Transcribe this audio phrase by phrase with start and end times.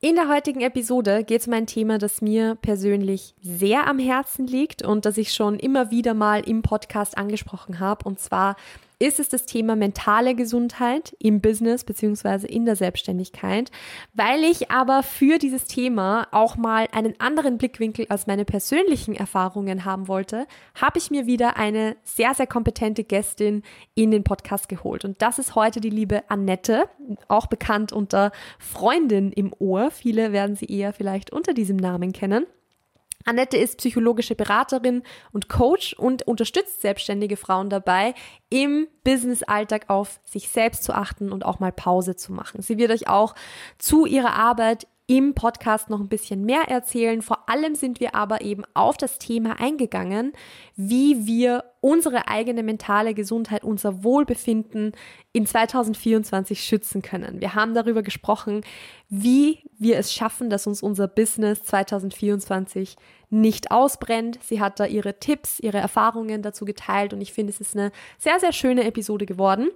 [0.00, 4.46] In der heutigen Episode geht es um ein Thema, das mir persönlich sehr am Herzen
[4.46, 8.04] liegt und das ich schon immer wieder mal im Podcast angesprochen habe.
[8.04, 8.56] Und zwar
[8.98, 13.70] ist es das Thema mentale Gesundheit im Business beziehungsweise in der Selbstständigkeit.
[14.14, 19.84] Weil ich aber für dieses Thema auch mal einen anderen Blickwinkel als meine persönlichen Erfahrungen
[19.84, 23.62] haben wollte, habe ich mir wieder eine sehr, sehr kompetente Gästin
[23.94, 25.04] in den Podcast geholt.
[25.04, 26.88] Und das ist heute die liebe Annette,
[27.28, 29.90] auch bekannt unter Freundin im Ohr.
[29.90, 32.46] Viele werden sie eher vielleicht unter diesem Namen kennen.
[33.26, 38.14] Annette ist psychologische Beraterin und Coach und unterstützt selbstständige Frauen dabei,
[38.48, 42.62] im Business-Alltag auf sich selbst zu achten und auch mal Pause zu machen.
[42.62, 43.34] Sie wird euch auch
[43.78, 47.22] zu ihrer Arbeit im Podcast noch ein bisschen mehr erzählen.
[47.22, 50.32] Vor allem sind wir aber eben auf das Thema eingegangen,
[50.74, 54.92] wie wir unsere eigene mentale Gesundheit, unser Wohlbefinden
[55.32, 57.40] in 2024 schützen können.
[57.40, 58.62] Wir haben darüber gesprochen,
[59.08, 62.96] wie wir es schaffen, dass uns unser Business 2024
[63.30, 64.40] nicht ausbrennt.
[64.42, 67.92] Sie hat da ihre Tipps, ihre Erfahrungen dazu geteilt und ich finde, es ist eine
[68.18, 69.68] sehr, sehr schöne Episode geworden.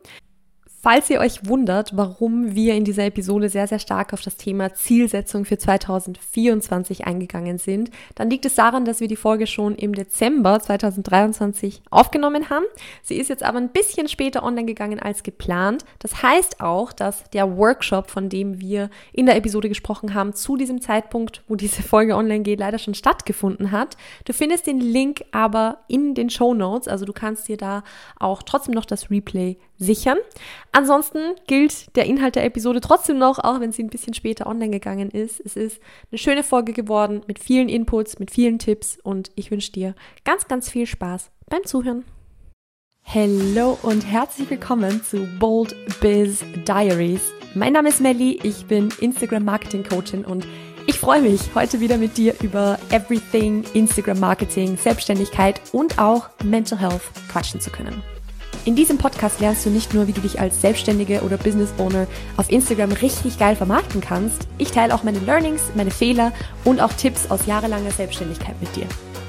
[0.82, 4.72] Falls ihr euch wundert, warum wir in dieser Episode sehr, sehr stark auf das Thema
[4.72, 9.94] Zielsetzung für 2024 eingegangen sind, dann liegt es daran, dass wir die Folge schon im
[9.94, 12.64] Dezember 2023 aufgenommen haben.
[13.02, 15.84] Sie ist jetzt aber ein bisschen später online gegangen als geplant.
[15.98, 20.56] Das heißt auch, dass der Workshop, von dem wir in der Episode gesprochen haben, zu
[20.56, 23.98] diesem Zeitpunkt, wo diese Folge online geht, leider schon stattgefunden hat.
[24.24, 27.84] Du findest den Link aber in den Show Notes, also du kannst dir da
[28.18, 30.18] auch trotzdem noch das Replay sichern.
[30.70, 34.70] Ansonsten gilt der Inhalt der Episode trotzdem noch, auch wenn sie ein bisschen später online
[34.70, 35.40] gegangen ist.
[35.40, 35.80] Es ist
[36.12, 40.46] eine schöne Folge geworden mit vielen Inputs, mit vielen Tipps und ich wünsche dir ganz,
[40.46, 42.04] ganz viel Spaß beim Zuhören.
[43.02, 47.32] Hallo und herzlich willkommen zu Bold Biz Diaries.
[47.54, 50.46] Mein Name ist Melly, ich bin Instagram Marketing Coachin und
[50.86, 56.78] ich freue mich, heute wieder mit dir über Everything Instagram Marketing, Selbstständigkeit und auch Mental
[56.78, 58.02] Health quatschen zu können.
[58.66, 62.06] In diesem Podcast lernst du nicht nur, wie du dich als Selbstständige oder Business Owner
[62.36, 66.32] auf Instagram richtig geil vermarkten kannst, ich teile auch meine Learnings, meine Fehler
[66.64, 68.84] und auch Tipps aus jahrelanger Selbstständigkeit mit dir.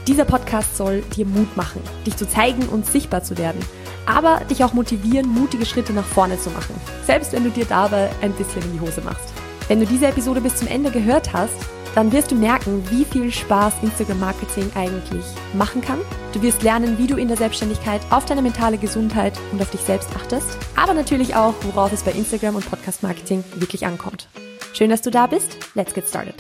[0.06, 3.62] Dieser Podcast soll dir Mut machen, dich zu zeigen und sichtbar zu werden,
[4.06, 6.76] aber dich auch motivieren, mutige Schritte nach vorne zu machen,
[7.06, 9.30] selbst wenn du dir dabei ein bisschen in die Hose machst.
[9.70, 11.56] Wenn du diese Episode bis zum Ende gehört hast,
[11.96, 16.00] dann wirst du merken, wie viel Spaß Instagram Marketing eigentlich machen kann.
[16.34, 19.82] Du wirst lernen, wie du in der Selbstständigkeit auf deine mentale Gesundheit und auf dich
[19.82, 24.30] selbst achtest, aber natürlich auch, worauf es bei Instagram und Podcast Marketing wirklich ankommt.
[24.74, 25.58] Schön, dass du da bist.
[25.76, 26.36] Let's get started.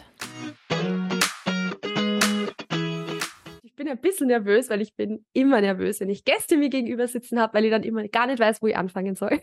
[3.63, 7.07] Ich bin ein bisschen nervös, weil ich bin immer nervös, wenn ich Gäste mir gegenüber
[7.07, 9.41] sitzen habe, weil ich dann immer gar nicht weiß, wo ich anfangen soll.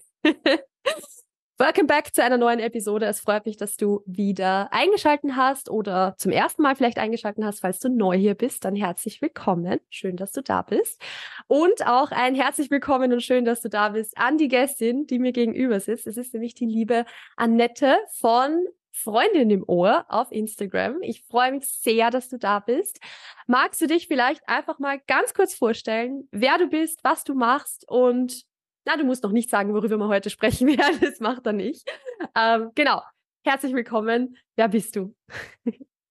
[1.60, 3.06] Welcome back zu einer neuen Episode.
[3.06, 7.62] Es freut mich, dass du wieder eingeschalten hast oder zum ersten Mal vielleicht eingeschalten hast.
[7.62, 9.80] Falls du neu hier bist, dann herzlich willkommen.
[9.90, 11.02] Schön, dass du da bist.
[11.48, 15.18] Und auch ein herzlich willkommen und schön, dass du da bist an die Gästin, die
[15.18, 16.06] mir gegenüber sitzt.
[16.06, 17.04] Es ist nämlich die liebe
[17.34, 21.02] Annette von Freundin im Ohr auf Instagram.
[21.02, 23.00] Ich freue mich sehr, dass du da bist.
[23.48, 27.84] Magst du dich vielleicht einfach mal ganz kurz vorstellen, wer du bist, was du machst
[27.88, 28.46] und
[28.84, 30.98] na, du musst noch nicht sagen, worüber wir heute sprechen werden.
[31.00, 31.88] Das macht er nicht.
[32.34, 33.02] Ähm, genau.
[33.44, 34.36] Herzlich willkommen.
[34.56, 35.14] Wer bist du?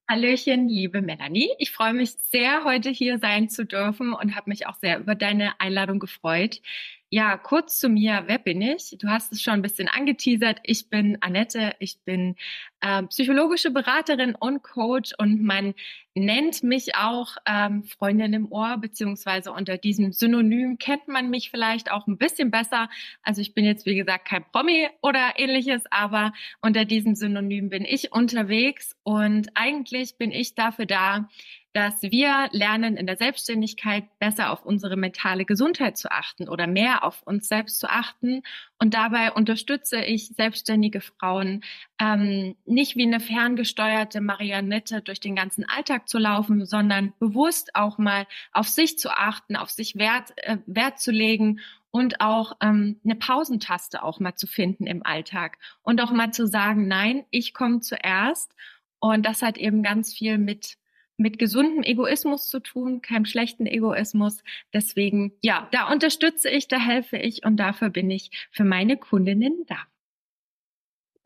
[0.10, 1.52] Hallöchen, liebe Melanie.
[1.60, 5.16] Ich freue mich sehr, heute hier sein zu dürfen und habe mich auch sehr über
[5.16, 6.62] deine Einladung gefreut.
[7.10, 8.98] Ja, kurz zu mir, wer bin ich?
[9.00, 10.60] Du hast es schon ein bisschen angeteasert.
[10.64, 12.36] Ich bin Annette, ich bin
[12.82, 15.74] äh, psychologische Beraterin und Coach und man
[16.16, 21.92] nennt mich auch ähm, Freundin im Ohr, beziehungsweise unter diesem Synonym kennt man mich vielleicht
[21.92, 22.90] auch ein bisschen besser.
[23.24, 27.86] Also ich bin jetzt, wie gesagt, kein Promi oder ähnliches, aber unter diesem Synonym bin
[27.86, 31.30] ich unterwegs und eigentlich bin ich dafür da,
[31.78, 37.04] dass wir lernen, in der Selbstständigkeit besser auf unsere mentale Gesundheit zu achten oder mehr
[37.04, 38.42] auf uns selbst zu achten.
[38.80, 41.64] Und dabei unterstütze ich selbstständige Frauen,
[42.00, 48.00] ähm, nicht wie eine ferngesteuerte Marionette durch den ganzen Alltag zu laufen, sondern bewusst auch
[48.00, 51.60] mal auf sich zu achten, auf sich Wert, äh, Wert zu legen
[51.92, 56.48] und auch ähm, eine Pausentaste auch mal zu finden im Alltag und auch mal zu
[56.48, 58.56] sagen, nein, ich komme zuerst.
[58.98, 60.80] Und das hat eben ganz viel mit
[61.18, 64.44] mit gesundem Egoismus zu tun, keinem schlechten Egoismus.
[64.74, 69.66] Deswegen, ja, da unterstütze ich, da helfe ich und dafür bin ich für meine Kundinnen
[69.68, 69.78] da.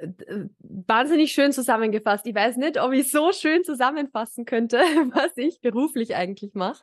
[0.01, 2.25] Äh, wahnsinnig schön zusammengefasst.
[2.25, 4.77] Ich weiß nicht, ob ich so schön zusammenfassen könnte,
[5.13, 6.81] was ich beruflich eigentlich mache.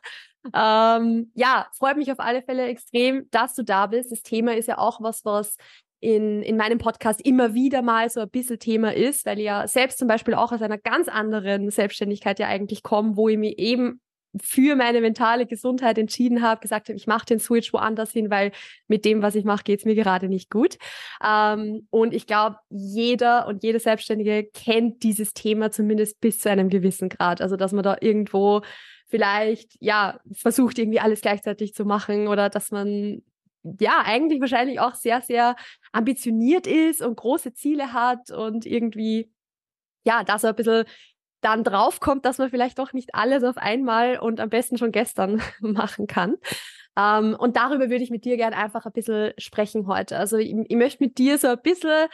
[0.53, 4.11] Ähm, ja, freut mich auf alle Fälle extrem, dass du da bist.
[4.11, 5.57] Das Thema ist ja auch was, was
[5.99, 9.67] in, in meinem Podcast immer wieder mal so ein bisschen Thema ist, weil ich ja
[9.67, 13.59] selbst zum Beispiel auch aus einer ganz anderen Selbstständigkeit ja eigentlich komme, wo ich mich
[13.59, 14.01] eben
[14.39, 18.51] für meine mentale Gesundheit entschieden habe, gesagt habe, ich mache den Switch woanders hin, weil
[18.87, 20.77] mit dem, was ich mache, geht's mir gerade nicht gut.
[21.25, 26.69] Ähm, und ich glaube, jeder und jede Selbstständige kennt dieses Thema zumindest bis zu einem
[26.69, 27.41] gewissen Grad.
[27.41, 28.61] Also, dass man da irgendwo
[29.07, 33.23] vielleicht, ja, versucht irgendwie alles gleichzeitig zu machen oder dass man
[33.63, 35.55] ja, eigentlich wahrscheinlich auch sehr, sehr
[35.91, 39.31] ambitioniert ist und große Ziele hat und irgendwie,
[40.05, 40.85] ja, da so ein bisschen
[41.41, 45.41] dann draufkommt, dass man vielleicht doch nicht alles auf einmal und am besten schon gestern
[45.59, 46.35] machen kann.
[46.97, 50.17] Ähm, und darüber würde ich mit dir gerne einfach ein bisschen sprechen heute.
[50.17, 52.07] Also ich, ich möchte mit dir so ein bisschen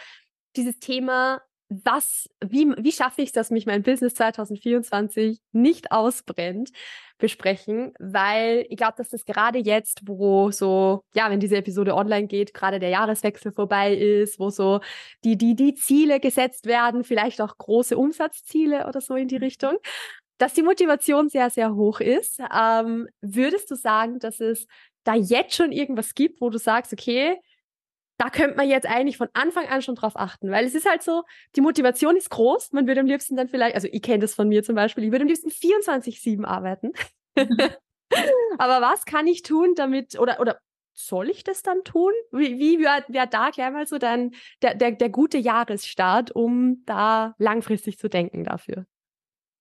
[0.55, 6.71] dieses Thema was, wie, wie schaffe ich es, dass mich mein Business 2024 nicht ausbrennt,
[7.17, 12.27] besprechen, weil ich glaube, dass das gerade jetzt, wo so, ja, wenn diese Episode online
[12.27, 14.81] geht, gerade der Jahreswechsel vorbei ist, wo so
[15.23, 19.43] die, die, die Ziele gesetzt werden, vielleicht auch große Umsatzziele oder so in die mhm.
[19.43, 19.77] Richtung,
[20.37, 22.39] dass die Motivation sehr, sehr hoch ist.
[22.53, 24.67] Ähm, würdest du sagen, dass es
[25.05, 27.37] da jetzt schon irgendwas gibt, wo du sagst, okay,
[28.17, 31.03] da könnte man jetzt eigentlich von Anfang an schon drauf achten, weil es ist halt
[31.03, 31.23] so,
[31.55, 32.71] die Motivation ist groß.
[32.71, 35.11] Man würde am liebsten dann vielleicht, also ich kenne das von mir zum Beispiel, ich
[35.11, 36.91] würde am liebsten 24-7 arbeiten.
[38.57, 40.59] Aber was kann ich tun, damit, oder, oder
[40.93, 42.13] soll ich das dann tun?
[42.31, 44.31] Wie, wie wäre wär da gleich mal so dann
[44.61, 48.85] der, der, der gute Jahresstart, um da langfristig zu denken dafür?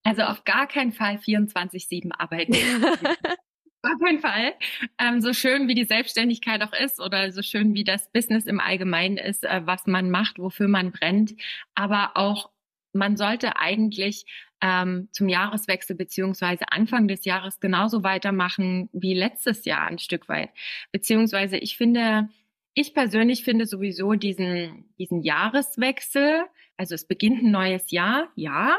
[0.05, 2.55] Also auf gar keinen Fall 24-7 arbeiten.
[3.85, 4.55] Auf jeden Fall.
[4.99, 8.59] Ähm, so schön wie die Selbstständigkeit auch ist oder so schön wie das Business im
[8.59, 11.35] Allgemeinen ist, äh, was man macht, wofür man brennt.
[11.75, 12.51] Aber auch
[12.95, 14.25] man sollte eigentlich
[14.63, 20.51] ähm, zum Jahreswechsel beziehungsweise Anfang des Jahres genauso weitermachen wie letztes Jahr ein Stück weit.
[20.91, 22.29] Beziehungsweise ich finde,
[22.73, 26.45] ich persönlich finde sowieso diesen, diesen Jahreswechsel,
[26.79, 28.77] also es beginnt ein neues Jahr, ja,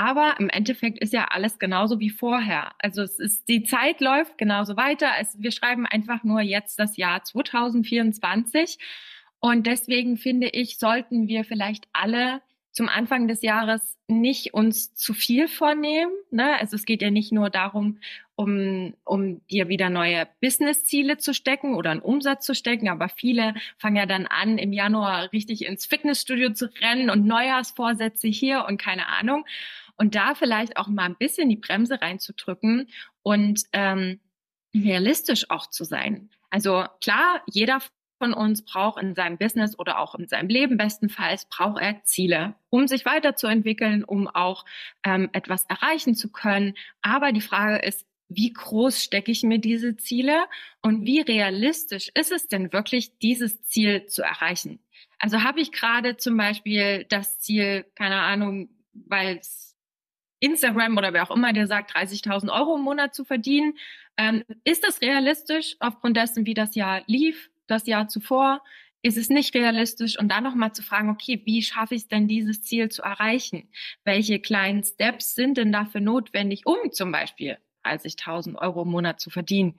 [0.00, 2.72] aber im Endeffekt ist ja alles genauso wie vorher.
[2.78, 5.08] Also es ist, die Zeit läuft genauso weiter.
[5.20, 8.78] Es, wir schreiben einfach nur jetzt das Jahr 2024.
[9.40, 12.40] Und deswegen finde ich, sollten wir vielleicht alle
[12.72, 16.12] zum Anfang des Jahres nicht uns zu viel vornehmen.
[16.30, 16.56] Ne?
[16.58, 17.98] Also es geht ja nicht nur darum,
[18.36, 23.52] um, um dir wieder neue Business-Ziele zu stecken oder einen Umsatz zu stecken, aber viele
[23.76, 28.80] fangen ja dann an, im Januar richtig ins Fitnessstudio zu rennen und Neujahrsvorsätze hier und
[28.80, 29.44] keine Ahnung.
[30.00, 32.88] Und da vielleicht auch mal ein bisschen die Bremse reinzudrücken
[33.22, 34.18] und ähm,
[34.74, 36.30] realistisch auch zu sein.
[36.48, 37.80] Also klar, jeder
[38.16, 42.54] von uns braucht in seinem Business oder auch in seinem Leben bestenfalls braucht er Ziele,
[42.70, 44.64] um sich weiterzuentwickeln, um auch
[45.04, 46.78] ähm, etwas erreichen zu können.
[47.02, 50.46] Aber die Frage ist, wie groß stecke ich mir diese Ziele
[50.80, 54.80] und wie realistisch ist es denn wirklich, dieses Ziel zu erreichen?
[55.18, 59.69] Also habe ich gerade zum Beispiel das Ziel, keine Ahnung, weil es
[60.40, 63.74] Instagram oder wer auch immer, der sagt, 30.000 Euro im Monat zu verdienen.
[64.16, 68.62] Ähm, ist das realistisch aufgrund dessen, wie das Jahr lief, das Jahr zuvor?
[69.02, 70.18] Ist es nicht realistisch?
[70.18, 73.68] Und dann nochmal zu fragen, okay, wie schaffe ich es denn, dieses Ziel zu erreichen?
[74.04, 79.30] Welche kleinen Steps sind denn dafür notwendig, um zum Beispiel 30.000 Euro im Monat zu
[79.30, 79.78] verdienen?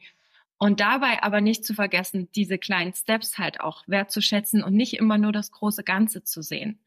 [0.58, 5.18] Und dabei aber nicht zu vergessen, diese kleinen Steps halt auch wertzuschätzen und nicht immer
[5.18, 6.80] nur das große Ganze zu sehen.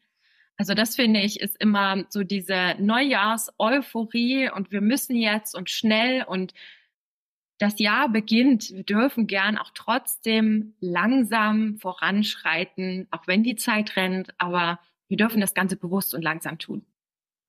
[0.57, 6.25] Also das finde ich ist immer so diese Neujahrs-Euphorie und wir müssen jetzt und schnell
[6.25, 6.55] und
[7.59, 8.71] das Jahr beginnt.
[8.71, 15.41] Wir dürfen gern auch trotzdem langsam voranschreiten, auch wenn die Zeit rennt, aber wir dürfen
[15.41, 16.85] das Ganze bewusst und langsam tun.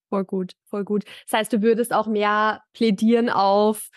[0.09, 1.03] Voll gut, voll gut.
[1.25, 3.89] Das heißt, du würdest auch mehr plädieren auf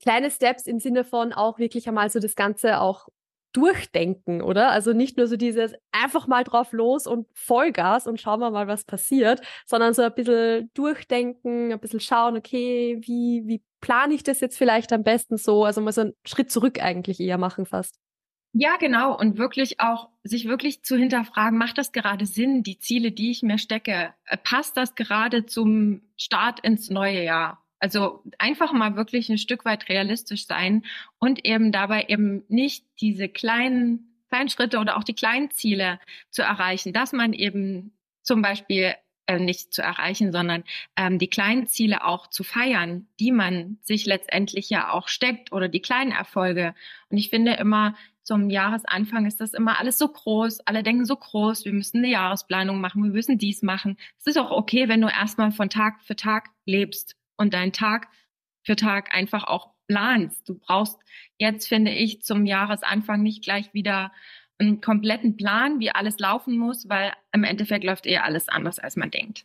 [0.00, 3.08] kleine Steps im Sinne von auch wirklich einmal so das Ganze auch
[3.56, 4.70] durchdenken, oder?
[4.70, 8.68] Also nicht nur so dieses einfach mal drauf los und Vollgas und schauen wir mal,
[8.68, 14.22] was passiert, sondern so ein bisschen durchdenken, ein bisschen schauen, okay, wie, wie plane ich
[14.22, 15.64] das jetzt vielleicht am besten so?
[15.64, 17.96] Also mal so einen Schritt zurück eigentlich eher machen fast.
[18.52, 19.18] Ja, genau.
[19.18, 23.42] Und wirklich auch, sich wirklich zu hinterfragen, macht das gerade Sinn, die Ziele, die ich
[23.42, 24.14] mir stecke?
[24.24, 27.65] Äh, passt das gerade zum Start ins neue Jahr?
[27.78, 30.84] Also einfach mal wirklich ein Stück weit realistisch sein
[31.18, 36.42] und eben dabei eben nicht diese kleinen, kleinen Schritte oder auch die kleinen Ziele zu
[36.42, 38.94] erreichen, dass man eben zum Beispiel
[39.26, 40.64] äh, nicht zu erreichen, sondern
[40.96, 45.68] ähm, die kleinen Ziele auch zu feiern, die man sich letztendlich ja auch steckt oder
[45.68, 46.74] die kleinen Erfolge.
[47.10, 50.60] Und ich finde immer, zum Jahresanfang ist das immer alles so groß.
[50.60, 53.96] Alle denken so groß, wir müssen eine Jahresplanung machen, wir müssen dies machen.
[54.18, 58.08] Es ist auch okay, wenn du erstmal von Tag für Tag lebst und deinen Tag
[58.62, 60.48] für Tag einfach auch planst.
[60.48, 60.98] Du brauchst
[61.38, 64.12] jetzt, finde ich, zum Jahresanfang nicht gleich wieder
[64.58, 68.96] einen kompletten Plan, wie alles laufen muss, weil im Endeffekt läuft eher alles anders, als
[68.96, 69.44] man denkt.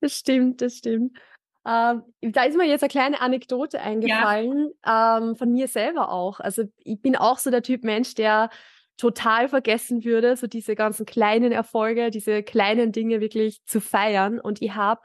[0.00, 1.18] Das stimmt, das stimmt.
[1.66, 5.18] Ähm, da ist mir jetzt eine kleine Anekdote eingefallen, ja.
[5.18, 6.40] ähm, von mir selber auch.
[6.40, 8.48] Also ich bin auch so der Typ Mensch, der
[8.96, 14.40] total vergessen würde, so diese ganzen kleinen Erfolge, diese kleinen Dinge wirklich zu feiern.
[14.40, 15.02] Und ich habe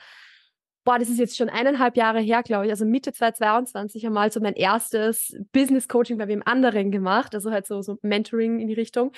[0.83, 4.39] boah, das ist jetzt schon eineinhalb Jahre her, glaube ich, also Mitte 2022 einmal so
[4.39, 8.73] mein erstes Business Coaching bei wem anderen gemacht, also halt so, so Mentoring in die
[8.73, 9.11] Richtung.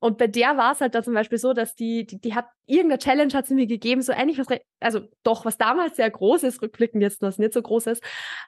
[0.00, 2.46] Und bei der war es halt da zum Beispiel so, dass die, die, die hat,
[2.66, 4.46] irgendeine Challenge hat sie mir gegeben, so eigentlich was,
[4.80, 8.02] also doch, was damals sehr groß ist, rückblickend jetzt was nicht so groß ist.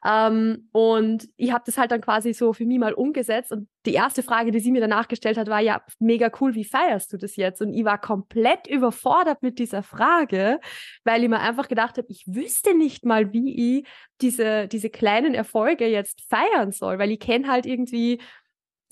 [0.04, 3.94] Ähm, und ich habe das halt dann quasi so für mich mal umgesetzt und die
[3.94, 7.18] erste Frage, die sie mir danach gestellt hat, war ja mega cool, wie feierst du
[7.18, 7.60] das jetzt?
[7.60, 10.60] Und ich war komplett überfordert mit dieser Frage,
[11.04, 13.86] weil ich mir einfach gedacht habe, ich wüsste nicht mal, wie ich
[14.20, 18.20] diese, diese kleinen Erfolge jetzt feiern soll, weil ich kenne halt irgendwie,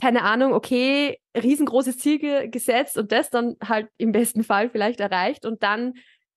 [0.00, 5.00] keine Ahnung, okay, riesengroßes Ziel ge gesetzt und das dann halt im besten Fall vielleicht
[5.00, 5.94] erreicht und dann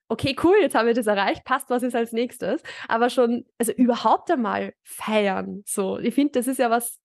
[0.07, 2.61] okay, cool, jetzt haben wir das erreicht, passt, was ist als nächstes?
[2.87, 5.63] Aber schon, also überhaupt einmal feiern.
[5.65, 6.99] So, ich finde, das ist ja was,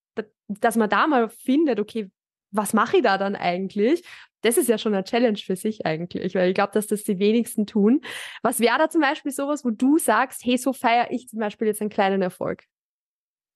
[0.49, 2.11] dass man da mal findet, okay,
[2.51, 4.03] was mache ich da dann eigentlich?
[4.43, 7.19] Das ist ja schon eine Challenge für sich eigentlich, weil ich glaube, dass das die
[7.19, 8.01] wenigsten tun.
[8.43, 11.67] Was wäre da zum Beispiel sowas, wo du sagst, hey, so feiere ich zum Beispiel
[11.67, 12.65] jetzt einen kleinen Erfolg?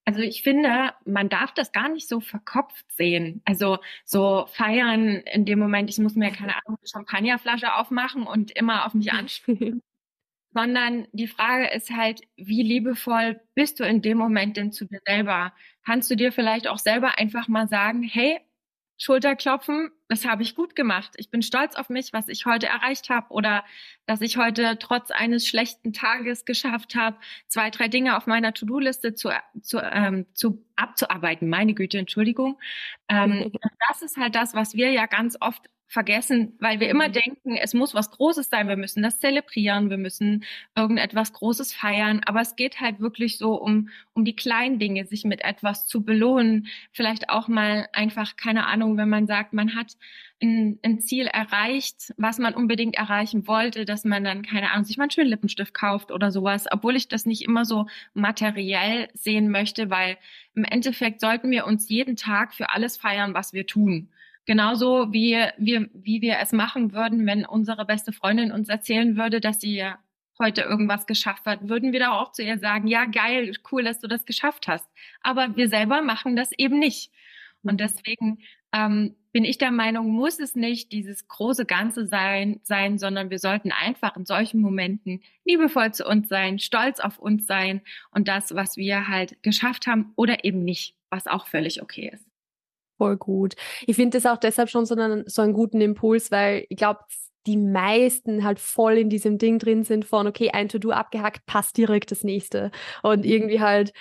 [0.07, 3.41] Also ich finde, man darf das gar nicht so verkopft sehen.
[3.47, 8.85] Also so feiern in dem Moment, ich muss mir keine Ahnung, Champagnerflasche aufmachen und immer
[8.85, 9.83] auf mich anspielen.
[10.55, 15.01] Sondern die Frage ist halt, wie liebevoll bist du in dem Moment denn zu dir
[15.07, 15.53] selber?
[15.85, 18.41] Kannst du dir vielleicht auch selber einfach mal sagen, hey,
[18.97, 21.15] Schulterklopfen, das habe ich gut gemacht.
[21.17, 23.65] Ich bin stolz auf mich, was ich heute erreicht habe oder
[24.07, 27.17] dass ich heute trotz eines schlechten Tages geschafft habe,
[27.49, 29.31] zwei, drei Dinge auf meiner To-Do-Liste zu,
[29.63, 31.49] zu, ähm, zu abzuarbeiten.
[31.49, 32.61] Meine Güte, Entschuldigung.
[33.09, 33.51] Ähm,
[33.89, 37.13] das ist halt das, was wir ja ganz oft vergessen, weil wir immer mhm.
[37.13, 42.21] denken, es muss was Großes sein, wir müssen das zelebrieren, wir müssen irgendetwas Großes feiern,
[42.25, 46.03] aber es geht halt wirklich so um, um die kleinen Dinge, sich mit etwas zu
[46.03, 49.97] belohnen, vielleicht auch mal einfach, keine Ahnung, wenn man sagt, man hat
[50.43, 54.97] ein, ein Ziel erreicht, was man unbedingt erreichen wollte, dass man dann, keine Ahnung, sich
[54.97, 59.51] mal einen schönen Lippenstift kauft oder sowas, obwohl ich das nicht immer so materiell sehen
[59.51, 60.17] möchte, weil
[60.55, 64.09] im Endeffekt sollten wir uns jeden Tag für alles feiern, was wir tun.
[64.47, 69.41] Genauso wie wir, wie wir es machen würden, wenn unsere beste Freundin uns erzählen würde,
[69.41, 69.85] dass sie
[70.39, 74.01] heute irgendwas geschafft hat, würden wir da auch zu ihr sagen, ja, geil, cool, dass
[74.01, 74.87] du das geschafft hast.
[75.23, 77.11] Aber wir selber machen das eben nicht.
[77.63, 78.41] Und deswegen
[78.73, 83.39] ähm, bin ich der Meinung, muss es nicht dieses große Ganze sein, sein, sondern wir
[83.39, 88.55] sollten einfach in solchen Momenten liebevoll zu uns sein, stolz auf uns sein und das,
[88.55, 92.34] was wir halt geschafft haben oder eben nicht, was auch völlig okay ist.
[92.99, 93.55] Voll gut.
[93.87, 97.01] Ich finde das auch deshalb schon so einen, so einen guten Impuls, weil ich glaube,
[97.47, 101.77] die meisten halt voll in diesem Ding drin sind von, okay, ein To-Do abgehackt, passt
[101.77, 102.71] direkt das nächste.
[103.03, 103.31] Und mhm.
[103.31, 103.93] irgendwie halt,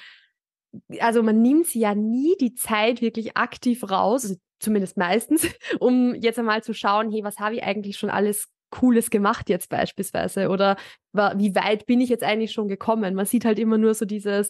[0.99, 5.47] also man nimmt sie ja nie die Zeit wirklich aktiv raus, also zumindest meistens,
[5.79, 9.69] um jetzt einmal zu schauen, hey, was habe ich eigentlich schon alles Cooles gemacht jetzt
[9.69, 10.49] beispielsweise?
[10.49, 10.77] Oder
[11.13, 13.13] wie weit bin ich jetzt eigentlich schon gekommen?
[13.13, 14.49] Man sieht halt immer nur so dieses,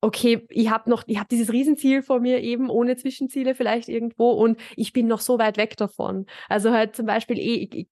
[0.00, 4.30] okay, ich habe noch, ich habe dieses Riesenziel vor mir eben, ohne Zwischenziele vielleicht irgendwo
[4.30, 6.26] und ich bin noch so weit weg davon.
[6.48, 7.88] Also halt zum Beispiel, eh, ich, ich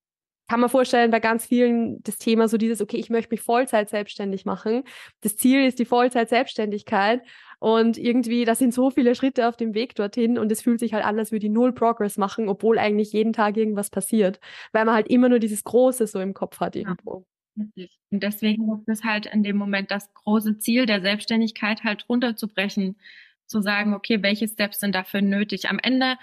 [0.49, 3.91] kann mir vorstellen, bei ganz vielen das Thema so dieses, okay, ich möchte mich Vollzeit
[3.91, 4.83] selbstständig machen.
[5.21, 7.21] Das Ziel ist die Vollzeit Selbstständigkeit
[7.59, 10.95] und irgendwie, da sind so viele Schritte auf dem Weg dorthin und es fühlt sich
[10.95, 14.41] halt an, als würde ich null Progress machen, obwohl eigentlich jeden Tag irgendwas passiert,
[14.73, 17.19] weil man halt immer nur dieses Große so im Kopf hat irgendwo.
[17.19, 17.38] Ja.
[18.11, 22.97] Und deswegen ist es halt in dem Moment das große Ziel der Selbstständigkeit halt runterzubrechen,
[23.47, 25.69] zu sagen, okay, welche Steps sind dafür nötig?
[25.69, 26.17] Am Ende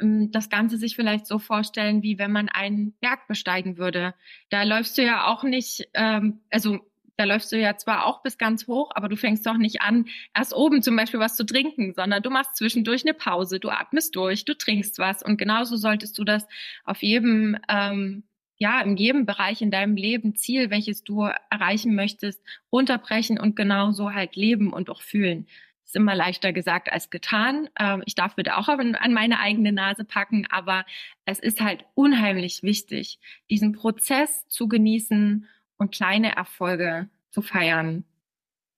[0.00, 4.14] ähm, das Ganze sich vielleicht so vorstellen, wie wenn man einen Berg besteigen würde.
[4.50, 6.78] Da läufst du ja auch nicht, ähm, also
[7.16, 10.06] da läufst du ja zwar auch bis ganz hoch, aber du fängst doch nicht an,
[10.36, 14.14] erst oben zum Beispiel was zu trinken, sondern du machst zwischendurch eine Pause, du atmest
[14.14, 15.24] durch, du trinkst was.
[15.24, 16.46] Und genauso solltest du das
[16.84, 18.22] auf jedem ähm,
[18.58, 24.12] ja, in jedem Bereich in deinem Leben Ziel, welches du erreichen möchtest, runterbrechen und genauso
[24.12, 25.46] halt leben und auch fühlen.
[25.84, 27.70] ist immer leichter gesagt als getan.
[27.78, 30.84] Ähm, ich darf bitte auch an meine eigene Nase packen, aber
[31.24, 35.46] es ist halt unheimlich wichtig, diesen Prozess zu genießen
[35.78, 38.04] und kleine Erfolge zu feiern,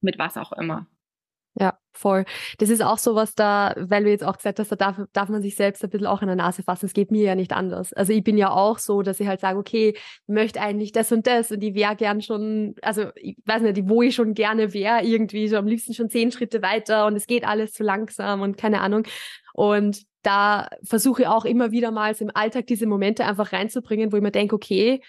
[0.03, 0.87] mit was auch immer.
[1.55, 2.25] Ja, voll.
[2.59, 5.29] Das ist auch so was da, weil du jetzt auch gesagt hast, da darf, darf
[5.29, 6.87] man sich selbst ein bisschen auch in der Nase fassen.
[6.87, 7.93] Es geht mir ja nicht anders.
[7.93, 11.13] Also ich bin ja auch so, dass ich halt sage, okay, ich möchte eigentlich das
[11.13, 14.73] und das und ich wäre gern schon, also ich weiß nicht, wo ich schon gerne
[14.73, 18.41] wäre, irgendwie so am liebsten schon zehn Schritte weiter und es geht alles zu langsam
[18.43, 19.05] und keine Ahnung.
[19.53, 24.17] Und da versuche ich auch immer wieder mal im Alltag diese Momente einfach reinzubringen, wo
[24.17, 25.01] ich mir denke, okay,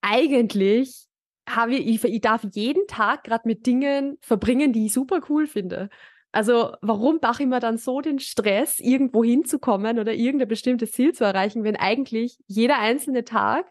[0.00, 1.06] eigentlich
[1.48, 5.90] habe ich, ich, darf jeden Tag gerade mit Dingen verbringen, die ich super cool finde.
[6.32, 11.12] Also warum mache ich mir dann so den Stress, irgendwo hinzukommen oder irgendein bestimmtes Ziel
[11.12, 13.70] zu erreichen, wenn eigentlich jeder einzelne Tag,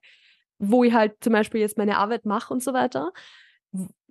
[0.59, 3.11] wo ich halt zum Beispiel jetzt meine Arbeit mache und so weiter,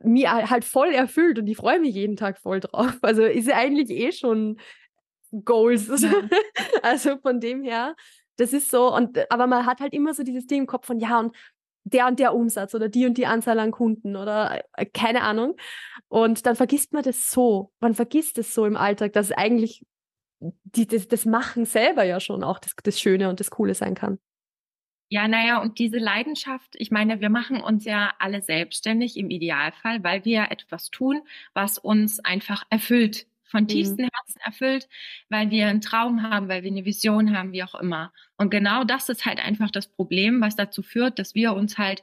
[0.04, 2.98] mir halt voll erfüllt und ich freue mich jeden Tag voll drauf.
[3.02, 4.58] Also ist ja eigentlich eh schon
[5.44, 5.88] Goals.
[6.02, 6.12] Ja.
[6.82, 7.96] also von dem her,
[8.36, 10.98] das ist so, und aber man hat halt immer so dieses Ding im Kopf von,
[10.98, 11.34] ja, und
[11.84, 15.56] der und der Umsatz oder die und die Anzahl an Kunden oder äh, keine Ahnung.
[16.08, 17.72] Und dann vergisst man das so.
[17.80, 19.84] Man vergisst es so im Alltag, dass eigentlich
[20.40, 23.94] die, das, das Machen selber ja schon auch das, das Schöne und das Coole sein
[23.94, 24.18] kann.
[25.08, 30.02] Ja, naja, und diese Leidenschaft, ich meine, wir machen uns ja alle selbstständig im Idealfall,
[30.02, 31.20] weil wir etwas tun,
[31.52, 33.68] was uns einfach erfüllt, von mhm.
[33.68, 34.88] tiefstem Herzen erfüllt,
[35.28, 38.12] weil wir einen Traum haben, weil wir eine Vision haben, wie auch immer.
[38.36, 42.02] Und genau das ist halt einfach das Problem, was dazu führt, dass wir uns halt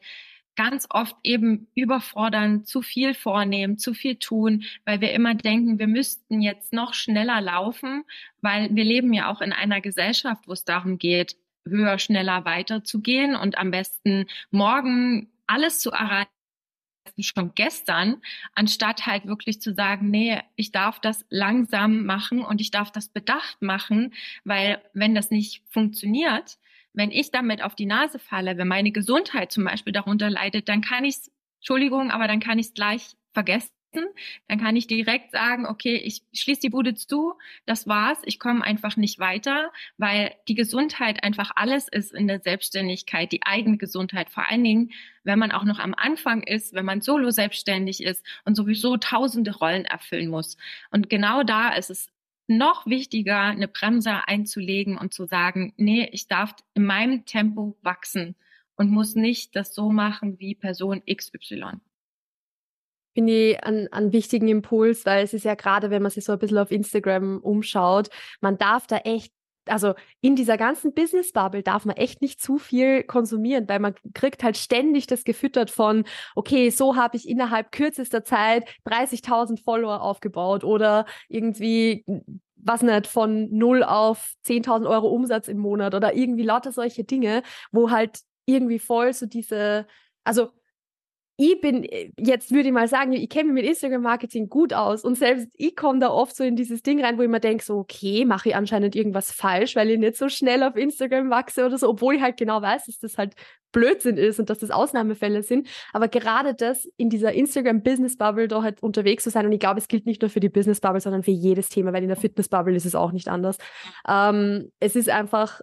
[0.55, 5.87] ganz oft eben überfordern, zu viel vornehmen, zu viel tun, weil wir immer denken, wir
[5.87, 8.03] müssten jetzt noch schneller laufen,
[8.41, 13.35] weil wir leben ja auch in einer Gesellschaft, wo es darum geht, höher, schneller weiterzugehen
[13.35, 16.38] und am besten morgen alles zu erreichen
[17.23, 18.21] schon gestern,
[18.53, 23.09] anstatt halt wirklich zu sagen, nee, ich darf das langsam machen und ich darf das
[23.09, 26.57] bedacht machen, weil wenn das nicht funktioniert,
[26.93, 30.81] wenn ich damit auf die Nase falle, wenn meine Gesundheit zum Beispiel darunter leidet, dann
[30.81, 31.17] kann ich
[31.59, 33.78] Entschuldigung, aber dann kann ich es gleich vergessen
[34.47, 37.33] dann kann ich direkt sagen, okay, ich schließe die Bude zu,
[37.65, 42.39] das war's, ich komme einfach nicht weiter, weil die Gesundheit einfach alles ist in der
[42.39, 44.91] Selbstständigkeit, die eigene Gesundheit, vor allen Dingen,
[45.23, 49.55] wenn man auch noch am Anfang ist, wenn man solo selbstständig ist und sowieso tausende
[49.55, 50.57] Rollen erfüllen muss.
[50.91, 52.09] Und genau da ist es
[52.47, 58.35] noch wichtiger, eine Bremse einzulegen und zu sagen, nee, ich darf in meinem Tempo wachsen
[58.75, 61.79] und muss nicht das so machen wie Person XY
[63.19, 66.31] finde ich einen, einen wichtigen Impuls, weil es ist ja gerade, wenn man sich so
[66.31, 69.33] ein bisschen auf Instagram umschaut, man darf da echt
[69.65, 74.41] also in dieser ganzen Business-Bubble darf man echt nicht zu viel konsumieren, weil man kriegt
[74.41, 80.63] halt ständig das gefüttert von, okay, so habe ich innerhalb kürzester Zeit 30.000 Follower aufgebaut
[80.63, 82.03] oder irgendwie,
[82.55, 87.43] was nicht, von null auf 10.000 Euro Umsatz im Monat oder irgendwie lauter solche Dinge,
[87.71, 89.85] wo halt irgendwie voll so diese,
[90.23, 90.49] also
[91.41, 95.05] ich bin, äh, jetzt würde ich mal sagen, ich kenne mich mit Instagram-Marketing gut aus
[95.05, 97.63] und selbst ich komme da oft so in dieses Ding rein, wo ich mir denke,
[97.63, 101.65] so, okay, mache ich anscheinend irgendwas falsch, weil ich nicht so schnell auf Instagram wachse
[101.65, 103.35] oder so, obwohl ich halt genau weiß, dass das halt
[103.71, 105.69] Blödsinn ist und dass das Ausnahmefälle sind.
[105.93, 109.87] Aber gerade das in dieser Instagram-Business-Bubble da halt unterwegs zu sein und ich glaube, es
[109.87, 112.85] gilt nicht nur für die Business-Bubble, sondern für jedes Thema, weil in der Fitness-Bubble ist
[112.85, 113.57] es auch nicht anders.
[114.05, 115.61] Ähm, es ist einfach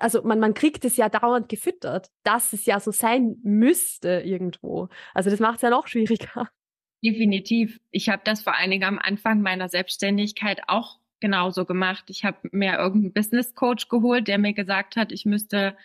[0.00, 4.88] also man, man kriegt es ja dauernd gefüttert, dass es ja so sein müsste irgendwo.
[5.12, 6.48] Also das macht es ja noch schwieriger.
[7.02, 7.80] Definitiv.
[7.90, 12.04] Ich habe das vor allen Dingen am Anfang meiner Selbstständigkeit auch genauso gemacht.
[12.08, 15.76] Ich habe mir irgendeinen Business Coach geholt, der mir gesagt hat, ich müsste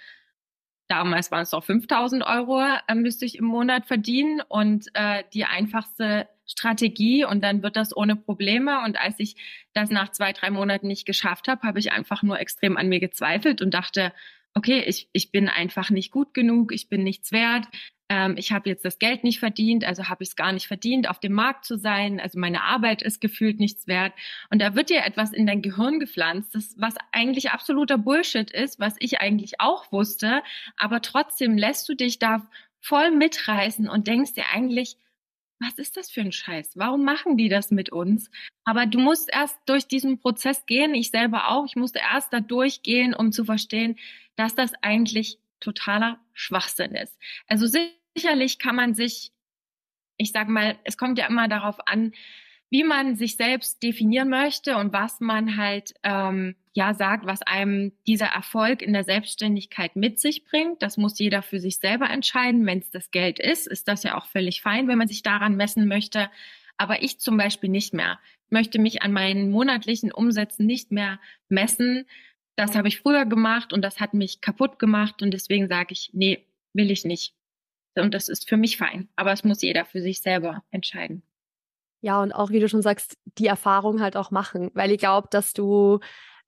[0.90, 5.46] damals waren es doch 5000 Euro, äh, müsste ich im Monat verdienen und äh, die
[5.46, 8.84] einfachste Strategie und dann wird das ohne Probleme.
[8.84, 9.36] Und als ich
[9.74, 13.00] das nach zwei, drei Monaten nicht geschafft habe, habe ich einfach nur extrem an mir
[13.00, 14.12] gezweifelt und dachte,
[14.56, 17.68] okay, ich, ich bin einfach nicht gut genug, ich bin nichts wert,
[18.10, 21.08] ähm, ich habe jetzt das Geld nicht verdient, also habe ich es gar nicht verdient,
[21.08, 24.14] auf dem Markt zu sein, also meine Arbeit ist gefühlt nichts wert.
[24.50, 28.80] Und da wird dir etwas in dein Gehirn gepflanzt, das, was eigentlich absoluter Bullshit ist,
[28.80, 30.42] was ich eigentlich auch wusste,
[30.78, 32.50] aber trotzdem lässt du dich da
[32.82, 34.98] voll mitreißen und denkst dir eigentlich,
[35.60, 36.78] was ist das für ein Scheiß?
[36.78, 38.32] Warum machen die das mit uns?
[38.64, 41.66] Aber du musst erst durch diesen Prozess gehen, ich selber auch.
[41.66, 43.98] Ich musste erst da durchgehen, um zu verstehen,
[44.36, 47.18] dass das eigentlich totaler Schwachsinn ist.
[47.48, 47.68] Also
[48.16, 49.32] sicherlich kann man sich,
[50.18, 52.14] ich sag mal, es kommt ja immer darauf an,
[52.70, 57.92] wie man sich selbst definieren möchte und was man halt ähm, ja sagt, was einem
[58.06, 60.82] dieser Erfolg in der Selbstständigkeit mit sich bringt.
[60.82, 62.66] Das muss jeder für sich selber entscheiden.
[62.66, 65.56] Wenn es das Geld ist, ist das ja auch völlig fein, wenn man sich daran
[65.56, 66.30] messen möchte.
[66.78, 68.20] Aber ich zum Beispiel nicht mehr.
[68.46, 72.06] Ich möchte mich an meinen monatlichen Umsätzen nicht mehr messen.
[72.56, 76.12] Das habe ich früher gemacht und das hat mich kaputt gemacht und deswegen sage ich,
[76.14, 77.34] nee, will ich nicht.
[77.96, 79.10] Und das ist für mich fein.
[79.16, 81.24] Aber es muss jeder für sich selber entscheiden.
[82.02, 85.28] Ja, und auch, wie du schon sagst, die Erfahrung halt auch machen, weil ich glaube,
[85.32, 86.00] dass du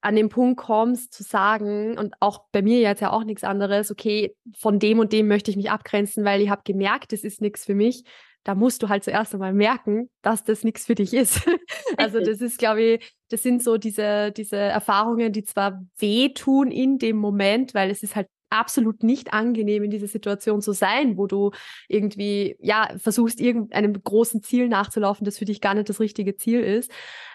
[0.02, 3.92] an den Punkt kommst zu sagen, und auch bei mir jetzt ja auch nichts anderes,
[3.92, 7.42] okay, von dem und dem möchte ich mich abgrenzen, weil ich habe gemerkt, das ist
[7.42, 8.04] nichts für mich,
[8.44, 11.42] da musst du halt zuerst einmal merken, dass das nichts für dich ist.
[11.98, 16.98] also das ist, glaube ich, das sind so diese, diese Erfahrungen, die zwar wehtun in
[16.98, 21.28] dem Moment, weil es ist halt absolut nicht angenehm, in dieser Situation zu sein, wo
[21.28, 21.52] du
[21.88, 26.60] irgendwie, ja, versuchst, irgendeinem großen Ziel nachzulaufen, das für dich gar nicht das richtige Ziel
[26.60, 26.92] ist.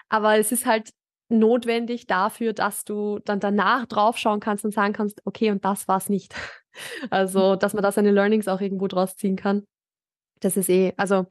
[0.09, 0.91] Aber es ist halt
[1.29, 6.09] notwendig dafür, dass du dann danach draufschauen kannst und sagen kannst, okay, und das war's
[6.09, 6.33] nicht.
[7.09, 9.65] Also, dass man da seine Learnings auch irgendwo draus ziehen kann.
[10.41, 11.25] Das ist eh, also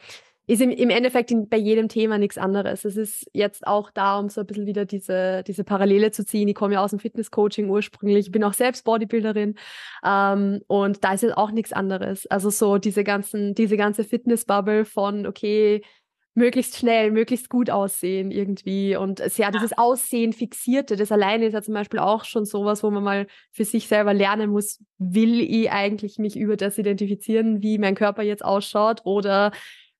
[0.49, 2.85] ist im, im Endeffekt in, bei jedem Thema nichts anderes.
[2.85, 6.47] Es ist jetzt auch da, um so ein bisschen wieder diese, diese Parallele zu ziehen.
[6.47, 8.27] Ich komme ja aus dem Fitnesscoaching ursprünglich.
[8.27, 9.57] Ich bin auch selbst Bodybuilderin.
[10.05, 12.27] Ähm, und da ist es auch nichts anderes.
[12.29, 15.83] Also so diese ganzen, diese ganze Fitnessbubble von, okay,
[16.37, 18.95] möglichst schnell, möglichst gut aussehen irgendwie.
[18.95, 22.83] Und es ja, dieses Aussehen fixierte, das alleine ist ja zum Beispiel auch schon sowas,
[22.83, 27.63] wo man mal für sich selber lernen muss, will ich eigentlich mich über das identifizieren,
[27.63, 29.51] wie mein Körper jetzt ausschaut oder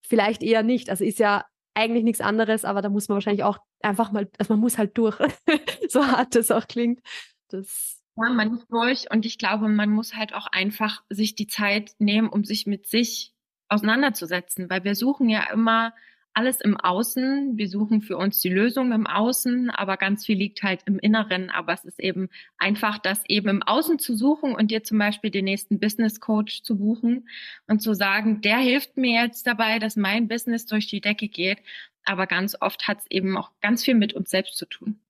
[0.03, 0.91] vielleicht eher nicht.
[0.91, 4.53] Also ist ja eigentlich nichts anderes, aber da muss man wahrscheinlich auch einfach mal, also
[4.53, 5.17] man muss halt durch,
[5.89, 7.01] so hart das auch klingt.
[7.49, 11.47] Das ja, man muss durch und ich glaube, man muss halt auch einfach sich die
[11.47, 13.33] Zeit nehmen, um sich mit sich
[13.69, 15.95] auseinanderzusetzen, weil wir suchen ja immer
[16.37, 17.57] alles im Außen.
[17.57, 21.49] Wir suchen für uns die Lösung im Außen, aber ganz viel liegt halt im Inneren.
[21.49, 25.31] Aber es ist eben einfach, das eben im Außen zu suchen und dir zum Beispiel
[25.31, 27.27] den nächsten Business Coach zu buchen
[27.69, 31.59] und zu sagen, der hilft mir jetzt dabei, dass mein Business durch die Decke geht.
[32.05, 35.01] Aber ganz oft hat es eben auch ganz viel mit uns selbst zu tun.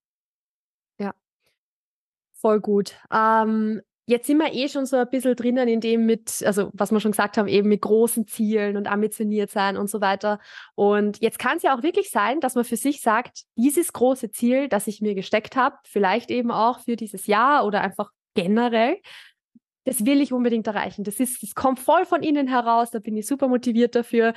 [0.98, 1.12] Ja,
[2.34, 2.94] voll gut.
[3.12, 6.92] Ähm, Jetzt sind wir eh schon so ein bisschen drinnen in dem mit, also was
[6.92, 10.38] wir schon gesagt haben, eben mit großen Zielen und ambitioniert sein und so weiter.
[10.76, 14.30] Und jetzt kann es ja auch wirklich sein, dass man für sich sagt, dieses große
[14.30, 18.98] Ziel, das ich mir gesteckt habe, vielleicht eben auch für dieses Jahr oder einfach generell,
[19.86, 21.02] das will ich unbedingt erreichen.
[21.02, 24.34] Das ist, das kommt voll von innen heraus, da bin ich super motiviert dafür.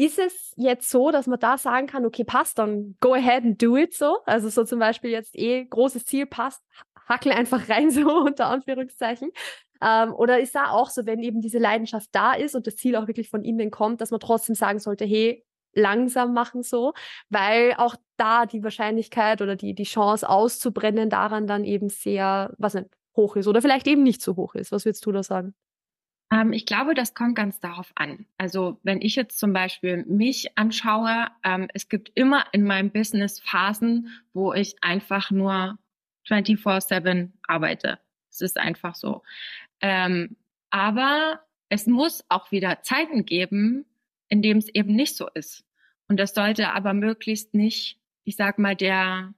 [0.00, 3.60] Ist es jetzt so, dass man da sagen kann, okay, passt, dann go ahead and
[3.60, 4.18] do it so?
[4.26, 6.62] Also so zum Beispiel jetzt eh großes Ziel passt,
[7.08, 9.30] hackel einfach rein, so unter Anführungszeichen.
[9.80, 12.96] Ähm, oder ist da auch so, wenn eben diese Leidenschaft da ist und das Ziel
[12.96, 15.44] auch wirklich von innen kommt, dass man trotzdem sagen sollte, hey,
[15.74, 16.94] langsam machen so,
[17.28, 22.74] weil auch da die Wahrscheinlichkeit oder die, die Chance auszubrennen daran dann eben sehr, was
[22.74, 24.72] nicht, hoch ist oder vielleicht eben nicht so hoch ist.
[24.72, 25.54] Was würdest du da sagen?
[26.32, 28.26] Ähm, ich glaube, das kommt ganz darauf an.
[28.36, 33.40] Also wenn ich jetzt zum Beispiel mich anschaue, ähm, es gibt immer in meinem Business
[33.40, 35.78] Phasen, wo ich einfach nur
[36.28, 37.98] 24-7 arbeite.
[38.30, 39.22] Es ist einfach so.
[39.80, 40.36] Ähm,
[40.70, 43.86] aber es muss auch wieder Zeiten geben,
[44.28, 45.64] in dem es eben nicht so ist.
[46.08, 49.34] Und das sollte aber möglichst nicht, ich sag mal, der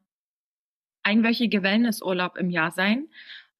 [1.02, 3.08] einwöchige Wellnessurlaub im Jahr sein,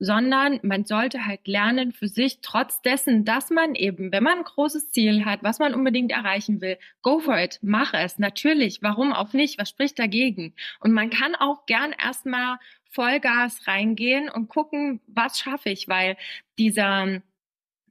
[0.01, 4.45] sondern man sollte halt lernen für sich, trotz dessen, dass man eben, wenn man ein
[4.45, 8.19] großes Ziel hat, was man unbedingt erreichen will, go for it, mach es.
[8.19, 9.59] Natürlich, warum auch nicht?
[9.59, 10.55] Was spricht dagegen?
[10.81, 12.57] Und man kann auch gern erstmal
[12.91, 16.17] Vollgas reingehen und gucken, was schaffe ich, weil
[16.59, 17.21] dieser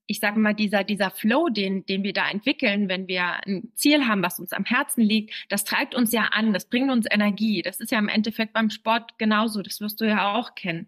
[0.10, 4.08] ich sage mal, dieser, dieser Flow, den, den wir da entwickeln, wenn wir ein Ziel
[4.08, 7.62] haben, was uns am Herzen liegt, das treibt uns ja an, das bringt uns Energie.
[7.62, 10.88] Das ist ja im Endeffekt beim Sport genauso, das wirst du ja auch kennen.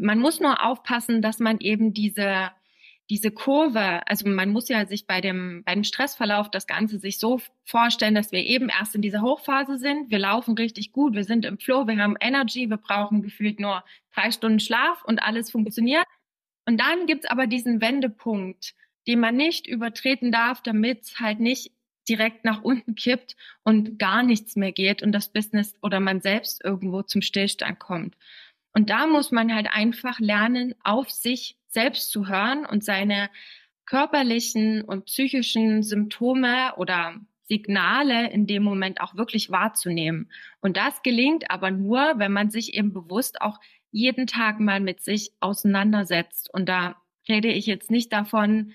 [0.00, 2.50] Man muss nur aufpassen, dass man eben diese,
[3.10, 7.18] diese Kurve, also man muss ja sich bei dem, bei dem Stressverlauf das Ganze sich
[7.18, 10.10] so vorstellen, dass wir eben erst in dieser Hochphase sind.
[10.10, 13.84] Wir laufen richtig gut, wir sind im Flow, wir haben Energy, wir brauchen gefühlt nur
[14.14, 16.04] drei Stunden Schlaf und alles funktioniert.
[16.66, 18.74] Und dann gibt's aber diesen Wendepunkt,
[19.06, 21.72] den man nicht übertreten darf, damit halt nicht
[22.08, 26.64] direkt nach unten kippt und gar nichts mehr geht und das Business oder man selbst
[26.64, 28.16] irgendwo zum Stillstand kommt.
[28.72, 33.30] Und da muss man halt einfach lernen, auf sich selbst zu hören und seine
[33.86, 37.16] körperlichen und psychischen Symptome oder
[37.48, 40.30] Signale in dem Moment auch wirklich wahrzunehmen.
[40.60, 43.58] Und das gelingt aber nur, wenn man sich eben bewusst auch
[43.90, 46.48] jeden Tag mal mit sich auseinandersetzt.
[46.52, 46.94] Und da
[47.28, 48.72] rede ich jetzt nicht davon,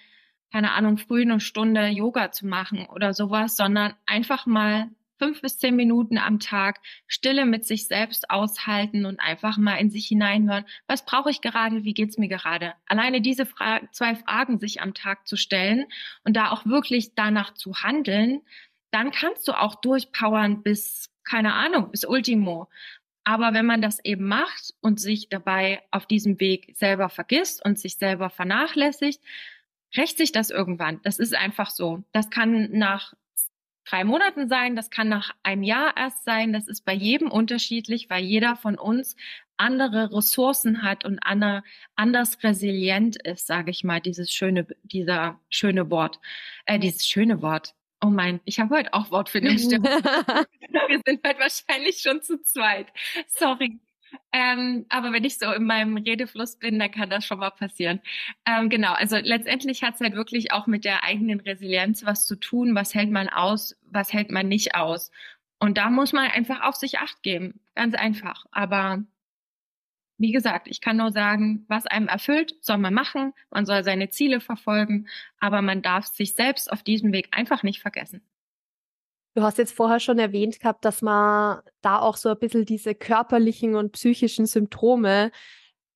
[0.51, 5.57] keine Ahnung, früh eine Stunde Yoga zu machen oder sowas, sondern einfach mal fünf bis
[5.57, 10.65] zehn Minuten am Tag Stille mit sich selbst aushalten und einfach mal in sich hineinhören.
[10.87, 11.83] Was brauche ich gerade?
[11.83, 12.73] Wie geht's mir gerade?
[12.87, 15.85] Alleine diese Fra zwei Fragen sich am Tag zu stellen
[16.23, 18.41] und da auch wirklich danach zu handeln,
[18.91, 22.69] dann kannst du auch durchpowern bis, keine Ahnung, bis Ultimo.
[23.23, 27.79] Aber wenn man das eben macht und sich dabei auf diesem Weg selber vergisst und
[27.79, 29.19] sich selber vernachlässigt,
[29.97, 30.99] rächt sich das irgendwann.
[31.03, 32.03] Das ist einfach so.
[32.11, 33.13] Das kann nach
[33.85, 38.09] drei Monaten sein, das kann nach einem Jahr erst sein, das ist bei jedem unterschiedlich,
[38.09, 39.15] weil jeder von uns
[39.57, 41.63] andere Ressourcen hat und andere,
[41.95, 46.19] anders resilient ist, sage ich mal, dieses schöne, dieser schöne Wort,
[46.65, 47.73] äh, dieses schöne Wort.
[48.01, 49.83] Oh mein, ich habe heute auch Wortfindungsstörung.
[50.87, 52.87] Wir sind heute wahrscheinlich schon zu zweit.
[53.27, 53.79] Sorry.
[54.31, 58.01] Ähm, aber wenn ich so in meinem Redefluss bin, dann kann das schon mal passieren.
[58.45, 62.35] Ähm, genau, also letztendlich hat es halt wirklich auch mit der eigenen Resilienz was zu
[62.35, 62.75] tun.
[62.75, 65.11] Was hält man aus, was hält man nicht aus?
[65.59, 67.59] Und da muss man einfach auf sich acht geben.
[67.75, 68.45] Ganz einfach.
[68.51, 69.03] Aber
[70.17, 73.33] wie gesagt, ich kann nur sagen, was einem erfüllt, soll man machen.
[73.49, 75.07] Man soll seine Ziele verfolgen.
[75.39, 78.21] Aber man darf sich selbst auf diesem Weg einfach nicht vergessen.
[79.35, 82.95] Du hast jetzt vorher schon erwähnt gehabt, dass man da auch so ein bisschen diese
[82.95, 85.29] körperlichen und psychischen Symptome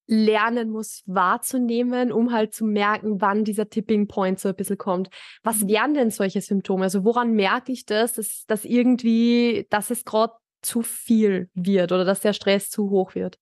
[0.07, 5.09] lernen muss wahrzunehmen, um halt zu merken, wann dieser Tipping Point so ein bisschen kommt.
[5.43, 5.69] Was mhm.
[5.69, 6.83] wären denn solche Symptome?
[6.83, 12.03] Also woran merke ich das, dass, dass irgendwie, dass es gerade zu viel wird oder
[12.03, 13.37] dass der Stress zu hoch wird?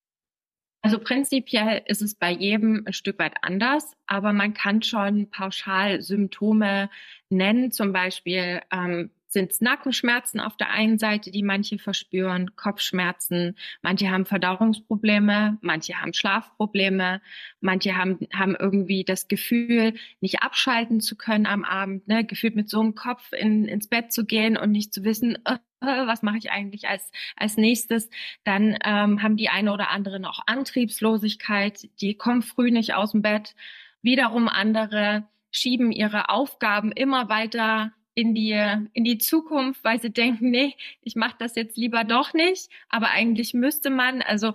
[0.84, 6.02] Also prinzipiell ist es bei jedem ein Stück weit anders, aber man kann schon pauschal
[6.02, 6.90] Symptome
[7.30, 13.56] nennen, zum Beispiel ähm, sind es Nackenschmerzen auf der einen Seite, die manche verspüren, Kopfschmerzen,
[13.82, 17.22] manche haben Verdauungsprobleme, manche haben Schlafprobleme,
[17.60, 22.24] manche haben, haben irgendwie das Gefühl, nicht abschalten zu können am Abend, ne?
[22.26, 25.38] gefühlt mit so einem Kopf in, ins Bett zu gehen und nicht zu wissen,
[25.80, 28.10] was mache ich eigentlich als, als nächstes.
[28.44, 33.22] Dann ähm, haben die eine oder andere noch Antriebslosigkeit, die kommen früh nicht aus dem
[33.22, 33.56] Bett.
[34.02, 38.60] Wiederum andere schieben ihre Aufgaben immer weiter in die,
[38.94, 43.12] in die Zukunft, weil sie denken, nee, ich mache das jetzt lieber doch nicht, aber
[43.12, 44.24] eigentlich müsste man.
[44.24, 44.54] Also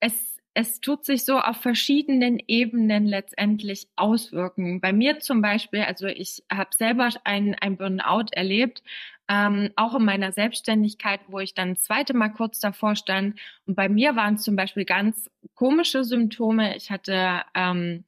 [0.00, 4.82] es, es tut sich so auf verschiedenen Ebenen letztendlich auswirken.
[4.82, 8.82] Bei mir zum Beispiel, also ich habe selber ein, ein Burnout erlebt,
[9.30, 13.40] ähm, auch in meiner Selbstständigkeit, wo ich dann das zweite Mal kurz davor stand.
[13.64, 16.76] Und bei mir waren es zum Beispiel ganz komische Symptome.
[16.76, 18.04] Ich hatte ähm,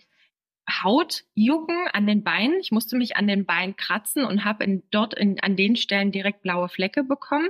[0.70, 2.60] Hautjucken an den Beinen.
[2.60, 6.42] Ich musste mich an den Beinen kratzen und habe dort in, an den Stellen direkt
[6.42, 7.48] blaue Flecke bekommen.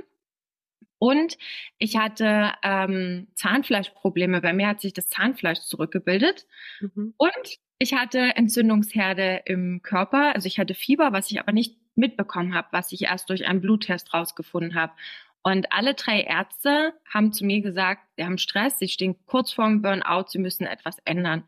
[0.99, 1.37] Und
[1.79, 4.39] ich hatte ähm, Zahnfleischprobleme.
[4.39, 6.47] Bei mir hat sich das Zahnfleisch zurückgebildet.
[6.79, 7.13] Mhm.
[7.17, 10.33] Und ich hatte Entzündungsherde im Körper.
[10.33, 13.59] Also ich hatte Fieber, was ich aber nicht mitbekommen habe, was ich erst durch einen
[13.59, 14.93] Bluttest rausgefunden habe.
[15.43, 19.65] Und alle drei Ärzte haben zu mir gesagt, sie haben Stress, sie stehen kurz vor
[19.65, 21.43] dem Burnout, sie müssen etwas ändern.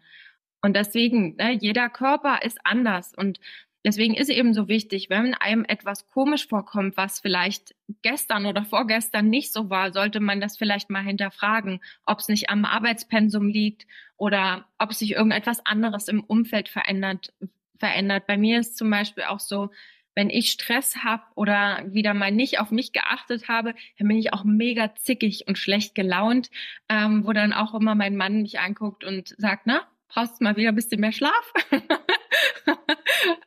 [0.66, 3.14] Und deswegen, ne, jeder Körper ist anders.
[3.16, 3.40] Und
[3.86, 9.30] deswegen ist eben so wichtig, wenn einem etwas komisch vorkommt, was vielleicht gestern oder vorgestern
[9.30, 13.86] nicht so war, sollte man das vielleicht mal hinterfragen, ob es nicht am Arbeitspensum liegt
[14.18, 17.32] oder ob sich irgendetwas anderes im Umfeld verändert.
[17.78, 18.26] verändert.
[18.26, 19.70] Bei mir ist zum Beispiel auch so,
[20.16, 24.34] wenn ich Stress habe oder wieder mal nicht auf mich geachtet habe, dann bin ich
[24.34, 26.50] auch mega zickig und schlecht gelaunt,
[26.90, 30.56] ähm, wo dann auch immer mein Mann mich anguckt und sagt, na, brauchst du mal
[30.56, 31.54] wieder ein bisschen mehr Schlaf.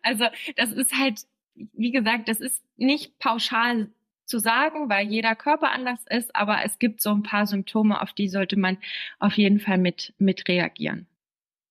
[0.03, 1.21] also das ist halt,
[1.55, 3.90] wie gesagt, das ist nicht pauschal
[4.25, 8.12] zu sagen, weil jeder Körper anders ist, aber es gibt so ein paar Symptome, auf
[8.12, 8.79] die sollte man
[9.18, 11.07] auf jeden Fall mit, mit reagieren.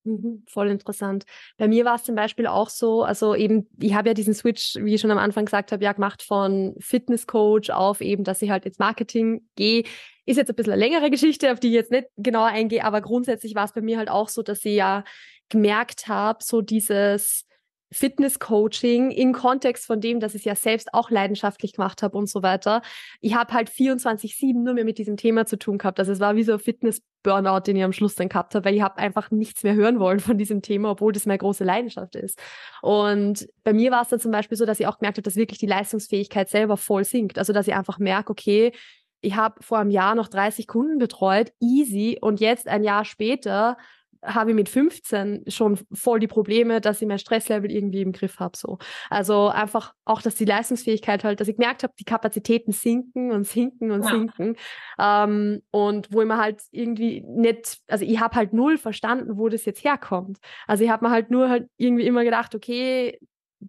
[0.07, 1.25] Mhm, voll interessant.
[1.57, 4.75] Bei mir war es zum Beispiel auch so, also eben, ich habe ja diesen Switch,
[4.75, 8.49] wie ich schon am Anfang gesagt habe, ja gemacht von Fitnesscoach auf eben, dass ich
[8.49, 9.83] halt ins Marketing gehe.
[10.27, 13.01] Ist jetzt ein bisschen eine längere Geschichte, auf die ich jetzt nicht genauer eingehe, aber
[13.01, 15.03] grundsätzlich war es bei mir halt auch so, dass ich ja
[15.49, 17.45] gemerkt habe, so dieses
[17.91, 22.29] Fitness-Coaching im Kontext von dem, dass ich es ja selbst auch leidenschaftlich gemacht habe und
[22.29, 22.81] so weiter.
[23.21, 25.97] Ich habe halt 24-7 nur mehr mit diesem Thema zu tun gehabt.
[25.99, 28.75] Also es war wie so ein Fitness-Burnout, den ich am Schluss dann gehabt habe, weil
[28.75, 32.17] ich habe einfach nichts mehr hören wollen von diesem Thema, obwohl das meine große Leidenschaft
[32.17, 32.37] ist.
[32.81, 35.37] Und bei mir war es dann zum Beispiel so, dass ich auch gemerkt habe, dass
[35.37, 37.37] wirklich die Leistungsfähigkeit selber voll sinkt.
[37.37, 38.73] Also dass ich einfach merke, okay,
[39.21, 43.77] ich habe vor einem Jahr noch 30 Kunden betreut, easy, und jetzt ein Jahr später
[44.23, 48.39] habe ich mit 15 schon voll die Probleme, dass ich mein Stresslevel irgendwie im Griff
[48.39, 48.57] habe.
[48.57, 48.77] So.
[49.09, 53.45] Also einfach auch, dass die Leistungsfähigkeit halt, dass ich gemerkt habe, die Kapazitäten sinken und
[53.45, 54.09] sinken und ja.
[54.09, 54.55] sinken.
[54.99, 59.49] Ähm, und wo ich mir halt irgendwie nicht, also ich habe halt null verstanden, wo
[59.49, 60.39] das jetzt herkommt.
[60.65, 63.19] Also ich habe mir halt nur halt irgendwie immer gedacht, okay,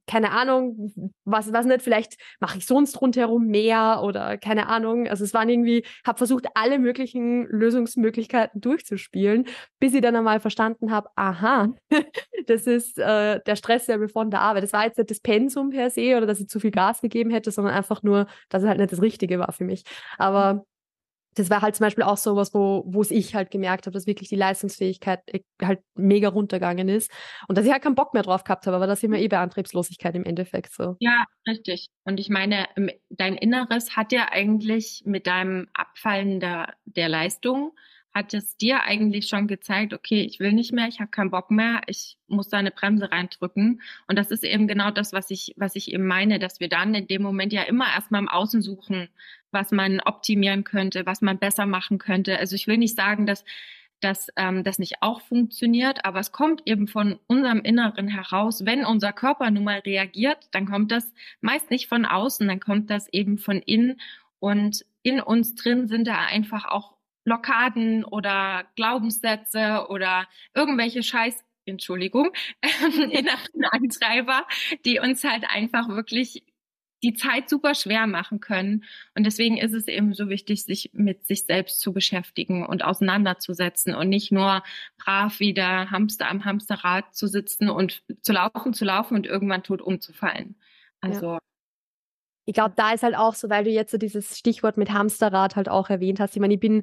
[0.07, 0.92] keine Ahnung,
[1.24, 5.09] was, was nicht, vielleicht mache ich sonst rundherum mehr oder keine Ahnung.
[5.09, 9.46] Also es waren irgendwie, habe versucht, alle möglichen Lösungsmöglichkeiten durchzuspielen,
[9.81, 11.74] bis ich dann einmal verstanden habe, aha,
[12.46, 14.62] das ist äh, der Stresslevel von der Arbeit.
[14.62, 17.31] Das war jetzt nicht das Pensum per se oder dass ich zu viel Gas gegeben
[17.31, 19.85] hätte, sondern einfach nur, dass es halt nicht das Richtige war für mich.
[20.18, 20.64] Aber
[21.38, 23.94] das war halt zum Beispiel auch so was, wo wo es ich halt gemerkt habe,
[23.94, 27.11] dass wirklich die Leistungsfähigkeit äh, halt mega runtergegangen ist
[27.48, 29.29] und dass ich halt keinen Bock mehr drauf gehabt habe, aber das ist immer eh
[29.29, 30.96] bei Antriebslosigkeit im Endeffekt so.
[31.01, 31.88] Ja, richtig.
[32.05, 32.66] Und ich meine,
[33.11, 37.72] dein Inneres hat ja eigentlich mit deinem Abfallen der, der Leistung
[38.14, 41.51] hat es dir eigentlich schon gezeigt, okay, ich will nicht mehr, ich habe keinen Bock
[41.51, 43.81] mehr, ich muss da eine Bremse reindrücken.
[44.09, 46.94] Und das ist eben genau das, was ich, was ich eben meine, dass wir dann
[46.94, 49.09] in dem Moment ja immer erstmal im Außen suchen,
[49.50, 52.38] was man optimieren könnte, was man besser machen könnte.
[52.38, 53.44] Also ich will nicht sagen, dass
[54.00, 58.64] dass ähm, das nicht auch funktioniert, aber es kommt eben von unserem Inneren heraus.
[58.64, 62.90] Wenn unser Körper nun mal reagiert, dann kommt das meist nicht von außen, dann kommt
[62.90, 64.00] das eben von innen
[64.38, 72.30] und in uns drin sind da einfach auch Blockaden oder Glaubenssätze oder irgendwelche Scheiß, Entschuldigung,
[73.11, 74.46] inneren Antreiber,
[74.84, 76.44] die uns halt einfach wirklich
[77.02, 78.84] die Zeit super schwer machen können.
[79.14, 83.94] Und deswegen ist es eben so wichtig, sich mit sich selbst zu beschäftigen und auseinanderzusetzen
[83.94, 84.62] und nicht nur
[84.98, 89.62] brav wie der Hamster am Hamsterrad zu sitzen und zu laufen, zu laufen und irgendwann
[89.62, 90.56] tot umzufallen.
[91.00, 91.38] Also ja
[92.48, 95.54] ich glaube, da ist halt auch so, weil du jetzt so dieses Stichwort mit Hamsterrad
[95.54, 96.34] halt auch erwähnt hast.
[96.34, 96.82] Ich meine, ich bin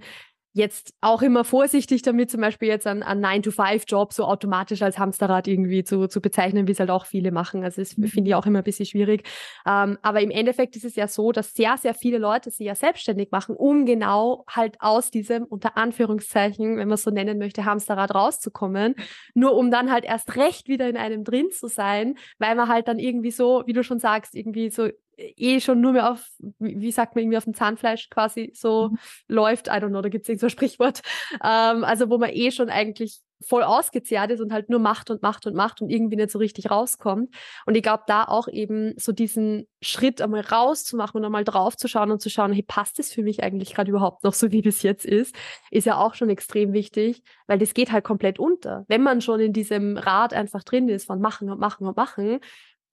[0.56, 5.50] jetzt auch immer vorsichtig damit, zum Beispiel jetzt einen, einen 9-to-5-Job so automatisch als Hamsterrad
[5.50, 7.66] irgendwie zu, zu bezeichnen, wie es halt auch viele machen.
[7.66, 8.08] Also das mhm.
[8.08, 9.28] finde ich auch immer ein bisschen schwierig.
[9.68, 12.74] Ähm, aber im Endeffekt ist es ja so, dass sehr, sehr viele Leute sich ja
[12.74, 17.66] selbstständig machen, um genau halt aus diesem, unter Anführungszeichen, wenn man es so nennen möchte,
[17.66, 18.96] Hamsterrad rauszukommen.
[19.34, 22.88] Nur um dann halt erst recht wieder in einem drin zu sein, weil man halt
[22.88, 26.28] dann irgendwie so, wie du schon sagst, irgendwie so eh schon nur mehr auf,
[26.60, 28.98] wie sagt man, irgendwie auf dem Zahnfleisch quasi so mhm.
[29.28, 29.68] läuft.
[29.68, 31.02] I don't know, da gibt es irgend so ein Sprichwort.
[31.44, 35.22] Ähm, also wo man eh schon eigentlich voll ausgezehrt ist und halt nur macht und
[35.22, 37.34] macht und macht und irgendwie nicht so richtig rauskommt.
[37.66, 42.22] Und ich glaube, da auch eben so diesen Schritt einmal rauszumachen und einmal draufzuschauen und
[42.22, 45.06] zu schauen, hey, passt das für mich eigentlich gerade überhaupt noch so, wie das jetzt
[45.06, 45.36] ist,
[45.70, 48.86] ist ja auch schon extrem wichtig, weil das geht halt komplett unter.
[48.88, 52.40] Wenn man schon in diesem Rad einfach drin ist von machen und machen und machen,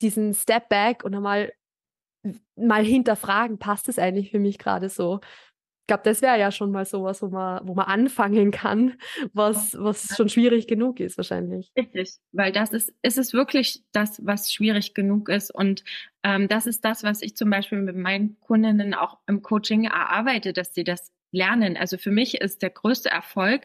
[0.00, 1.52] diesen Step Back und einmal
[2.56, 5.20] mal hinterfragen, passt es eigentlich für mich gerade so?
[5.82, 8.94] Ich glaube, das wäre ja schon mal sowas, wo man, wo man anfangen kann,
[9.32, 11.72] was, was schon schwierig genug ist, wahrscheinlich.
[11.76, 15.52] Richtig, weil das ist, ist es wirklich das, was schwierig genug ist.
[15.52, 15.82] Und
[16.22, 20.52] ähm, das ist das, was ich zum Beispiel mit meinen Kundinnen auch im Coaching erarbeite,
[20.52, 21.76] dass sie das lernen.
[21.76, 23.62] Also für mich ist der größte Erfolg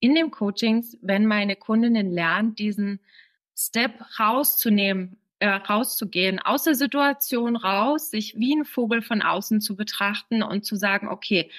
[0.00, 3.00] in dem Coachings, wenn meine Kundinnen lernen, diesen
[3.54, 9.76] Step rauszunehmen äh, rauszugehen, aus der Situation raus, sich wie ein Vogel von außen zu
[9.76, 11.50] betrachten und zu sagen, okay,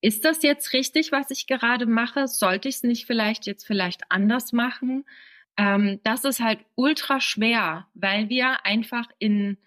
[0.00, 2.28] ist das jetzt richtig, was ich gerade mache?
[2.28, 5.04] Sollte ich es nicht vielleicht jetzt vielleicht anders machen?
[5.56, 9.58] Ähm, das ist halt ultra schwer, weil wir einfach in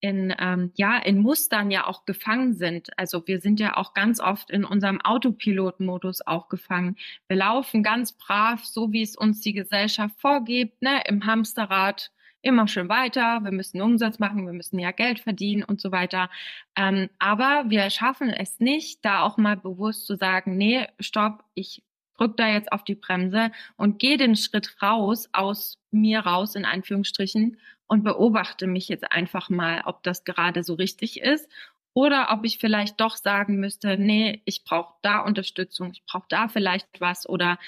[0.00, 2.90] in ähm, ja in Mustern ja auch gefangen sind.
[2.98, 6.96] Also wir sind ja auch ganz oft in unserem Autopilotmodus auch gefangen.
[7.28, 12.10] Wir laufen ganz brav, so wie es uns die Gesellschaft vorgibt, ne, im Hamsterrad
[12.42, 16.28] immer schön weiter, wir müssen Umsatz machen, wir müssen ja Geld verdienen und so weiter.
[16.76, 21.82] Ähm, aber wir schaffen es nicht, da auch mal bewusst zu sagen, nee, stopp, ich
[22.16, 26.64] drück da jetzt auf die Bremse und gehe den Schritt raus, aus mir raus, in
[26.64, 31.50] Anführungsstrichen, und beobachte mich jetzt einfach mal, ob das gerade so richtig ist
[31.92, 36.48] oder ob ich vielleicht doch sagen müsste, nee, ich brauche da Unterstützung, ich brauche da
[36.48, 37.58] vielleicht was oder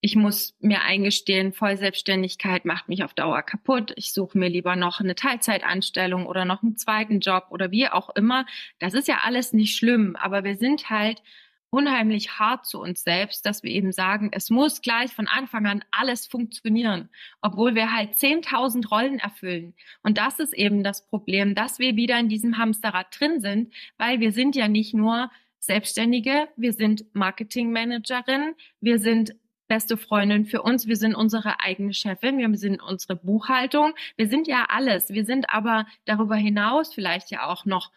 [0.00, 3.92] ich muss mir eingestehen, Vollselbstständigkeit macht mich auf Dauer kaputt.
[3.96, 8.08] Ich suche mir lieber noch eine Teilzeitanstellung oder noch einen zweiten Job oder wie auch
[8.16, 8.46] immer.
[8.78, 11.22] Das ist ja alles nicht schlimm, aber wir sind halt
[11.68, 15.84] unheimlich hart zu uns selbst, dass wir eben sagen, es muss gleich von Anfang an
[15.90, 17.10] alles funktionieren,
[17.42, 19.74] obwohl wir halt 10.000 Rollen erfüllen.
[20.02, 24.18] Und das ist eben das Problem, dass wir wieder in diesem Hamsterrad drin sind, weil
[24.18, 29.34] wir sind ja nicht nur Selbstständige, wir sind Marketingmanagerin, wir sind
[29.70, 30.88] beste Freundin für uns.
[30.88, 32.38] Wir sind unsere eigene Chefin.
[32.38, 33.94] Wir sind unsere Buchhaltung.
[34.16, 35.10] Wir sind ja alles.
[35.10, 37.92] Wir sind aber darüber hinaus vielleicht ja auch noch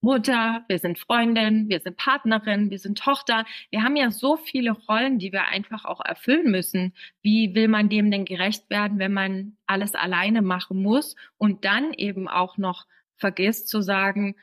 [0.00, 3.44] Mutter, wir sind Freundin, wir sind Partnerin, wir sind Tochter.
[3.70, 6.94] Wir haben ja so viele Rollen, die wir einfach auch erfüllen müssen.
[7.20, 11.92] Wie will man dem denn gerecht werden, wenn man alles alleine machen muss und dann
[11.92, 12.86] eben auch noch
[13.16, 14.36] vergisst zu sagen,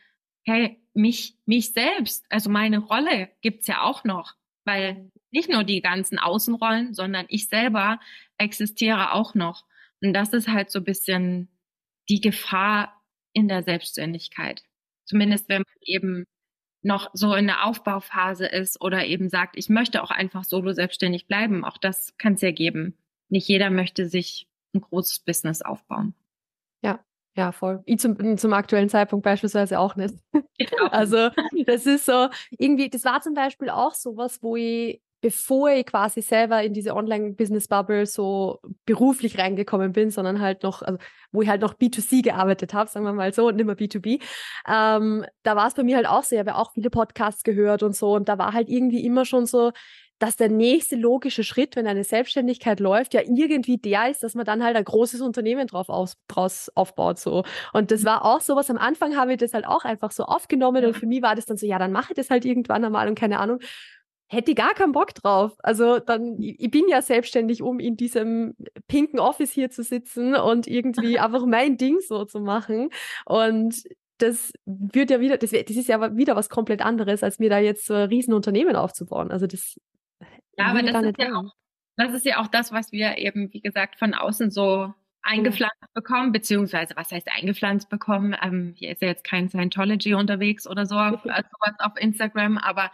[0.44, 4.34] hey, mich, mich selbst, also meine Rolle gibt's ja auch noch,
[4.66, 8.00] weil nicht nur die ganzen Außenrollen, sondern ich selber
[8.38, 9.66] existiere auch noch.
[10.02, 11.50] Und das ist halt so ein bisschen
[12.08, 14.64] die Gefahr in der Selbstständigkeit.
[15.04, 16.26] Zumindest wenn man eben
[16.84, 21.28] noch so in der Aufbauphase ist oder eben sagt, ich möchte auch einfach solo selbstständig
[21.28, 21.66] bleiben.
[21.66, 22.96] Auch das kann es ja geben.
[23.28, 26.14] Nicht jeder möchte sich ein großes Business aufbauen.
[26.82, 27.04] Ja,
[27.36, 27.82] ja, voll.
[27.86, 30.16] Ich zum, zum aktuellen Zeitpunkt beispielsweise auch nicht.
[30.32, 30.88] Genau.
[30.92, 31.30] Also
[31.66, 35.88] das ist so, irgendwie, das war zum Beispiel auch so was, wo ich bevor ich
[35.88, 41.00] quasi selber in diese Online-Business-Bubble so beruflich reingekommen bin, sondern halt noch, also
[41.32, 44.22] wo ich halt noch B2C gearbeitet habe, sagen wir mal so, und nicht mehr B2B,
[44.70, 47.44] ähm, da war es bei mir halt auch so, ich habe ja auch viele Podcasts
[47.44, 49.72] gehört und so, und da war halt irgendwie immer schon so
[50.20, 54.46] dass der nächste logische Schritt, wenn eine Selbstständigkeit läuft, ja irgendwie der ist, dass man
[54.46, 57.20] dann halt ein großes Unternehmen drauf aus, draus aufbaut.
[57.20, 57.44] So.
[57.74, 60.86] Und das war auch sowas, am Anfang habe ich das halt auch einfach so aufgenommen
[60.86, 63.10] und für mich war das dann so, ja, dann mache ich das halt irgendwann einmal
[63.10, 63.60] und keine Ahnung
[64.28, 65.54] hätte ich gar keinen Bock drauf.
[65.60, 68.56] Also dann, ich bin ja selbstständig, um in diesem
[68.88, 72.90] pinken Office hier zu sitzen und irgendwie einfach mein Ding so zu machen.
[73.26, 73.84] Und
[74.18, 77.60] das wird ja wieder, das, das ist ja wieder was komplett anderes, als mir da
[77.60, 79.32] jetzt so ein Riesenunternehmen aufzubauen.
[79.32, 79.80] Also das.
[80.58, 81.52] Ja, aber das ist ja, auch,
[81.98, 86.32] das ist ja auch das, was wir eben, wie gesagt, von außen so eingepflanzt bekommen,
[86.32, 88.36] beziehungsweise was heißt eingepflanzt bekommen?
[88.42, 92.92] Ähm, hier ist ja jetzt kein Scientology unterwegs oder so, also sowas auf Instagram, aber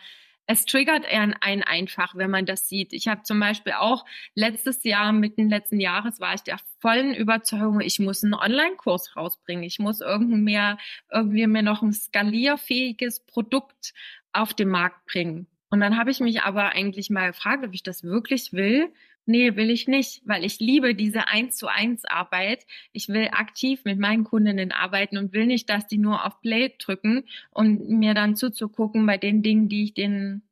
[0.52, 2.92] es triggert einen einfach, wenn man das sieht.
[2.92, 4.04] Ich habe zum Beispiel auch
[4.36, 9.64] letztes Jahr, mitten letzten Jahres, war ich der vollen Überzeugung, ich muss einen Online-Kurs rausbringen.
[9.64, 10.78] Ich muss irgendwie mehr,
[11.10, 13.94] irgendwie mir noch ein skalierfähiges Produkt
[14.34, 15.48] auf den Markt bringen.
[15.70, 18.92] Und dann habe ich mich aber eigentlich mal gefragt, ob ich das wirklich will
[19.26, 22.66] nee, will ich nicht, weil ich liebe diese eins zu eins Arbeit.
[22.92, 26.74] Ich will aktiv mit meinen Kundinnen arbeiten und will nicht, dass die nur auf Play
[26.80, 30.44] drücken und mir dann zuzugucken bei den Dingen, die ich denen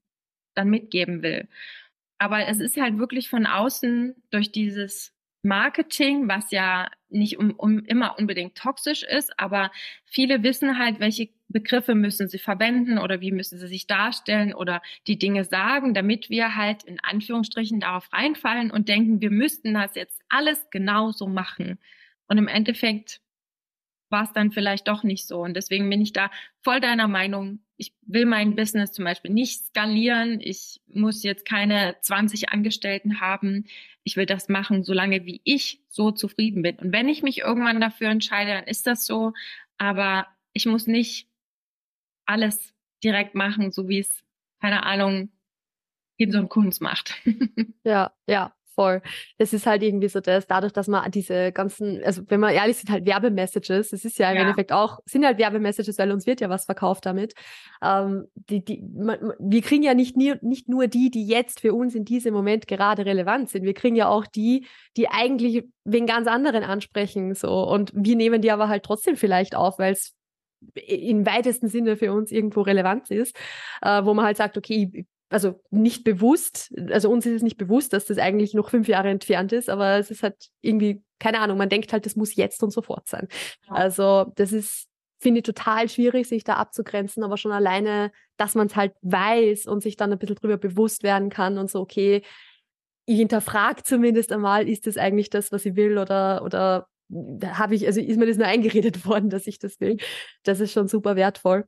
[0.55, 1.47] dann mitgeben will.
[2.19, 7.79] Aber es ist halt wirklich von außen durch dieses Marketing, was ja nicht um, um
[7.85, 9.71] immer unbedingt toxisch ist, aber
[10.05, 14.81] viele wissen halt, welche Begriffe müssen sie verwenden oder wie müssen sie sich darstellen oder
[15.07, 19.95] die Dinge sagen, damit wir halt in Anführungsstrichen darauf reinfallen und denken, wir müssten das
[19.95, 21.79] jetzt alles genauso machen.
[22.27, 23.21] Und im Endeffekt
[24.09, 25.41] war es dann vielleicht doch nicht so.
[25.41, 26.31] Und deswegen bin ich da
[26.61, 27.59] voll deiner Meinung.
[27.77, 30.39] Ich will mein Business zum Beispiel nicht skalieren.
[30.41, 33.65] Ich muss jetzt keine 20 Angestellten haben.
[34.03, 36.77] Ich will das machen, solange wie ich so zufrieden bin.
[36.77, 39.33] Und wenn ich mich irgendwann dafür entscheide, dann ist das so.
[39.77, 41.28] Aber ich muss nicht
[42.29, 42.73] alles
[43.03, 44.23] direkt machen, so wie es,
[44.61, 45.31] keine Ahnung,
[46.17, 47.15] in so einem Kunst macht.
[47.83, 49.01] ja, ja, voll.
[49.37, 52.77] Es ist halt irgendwie so das, dadurch, dass man diese ganzen, also wenn man ehrlich
[52.77, 54.41] sind, halt Werbemessages, es ist ja im ja.
[54.41, 57.33] Endeffekt auch, sind halt Werbemessages, weil uns wird ja was verkauft damit.
[57.81, 61.73] Ähm, die, die, man, wir kriegen ja nicht, nie, nicht nur die, die jetzt für
[61.73, 64.67] uns in diesem Moment gerade relevant sind, wir kriegen ja auch die,
[64.97, 67.63] die eigentlich wegen ganz anderen ansprechen, so.
[67.67, 70.18] Und wir nehmen die aber halt trotzdem vielleicht auf, weil es
[70.75, 73.35] im weitesten Sinne für uns irgendwo relevant ist,
[73.81, 77.93] äh, wo man halt sagt, okay, also nicht bewusst, also uns ist es nicht bewusst,
[77.93, 81.57] dass das eigentlich noch fünf Jahre entfernt ist, aber es ist halt irgendwie, keine Ahnung,
[81.57, 83.27] man denkt halt, das muss jetzt und sofort sein.
[83.67, 83.75] Ja.
[83.75, 84.87] Also das ist,
[85.19, 89.67] finde ich, total schwierig, sich da abzugrenzen, aber schon alleine, dass man es halt weiß
[89.67, 92.23] und sich dann ein bisschen drüber bewusst werden kann und so, okay,
[93.05, 97.85] ich hinterfrage zumindest einmal, ist das eigentlich das, was ich will oder, oder habe ich,
[97.85, 99.97] also ist mir das nur eingeredet worden, dass ich das will.
[100.43, 101.65] Das ist schon super wertvoll.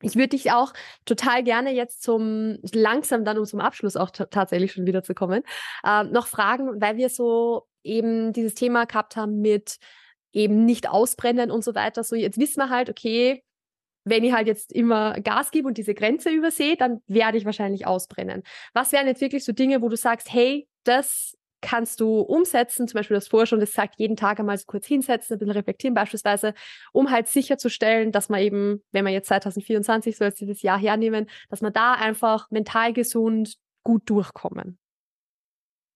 [0.00, 0.72] Ich würde dich auch
[1.04, 5.42] total gerne jetzt zum langsam dann um zum Abschluss auch tatsächlich schon wieder zu kommen,
[5.84, 9.78] äh, noch fragen, weil wir so eben dieses Thema gehabt haben mit
[10.32, 12.04] eben nicht ausbrennen und so weiter.
[12.04, 13.42] So jetzt wissen wir halt, okay,
[14.04, 17.86] wenn ich halt jetzt immer Gas gebe und diese Grenze übersehe, dann werde ich wahrscheinlich
[17.86, 18.42] ausbrennen.
[18.74, 22.98] Was wären jetzt wirklich so Dinge, wo du sagst, hey, das kannst du umsetzen, zum
[22.98, 26.54] Beispiel das vorher schon gesagt, jeden Tag einmal so kurz hinsetzen, ein bisschen reflektieren beispielsweise,
[26.92, 31.28] um halt sicherzustellen, dass man eben, wenn man jetzt 2024 so als dieses Jahr hernehmen,
[31.48, 34.78] dass man da einfach mental gesund gut durchkommen?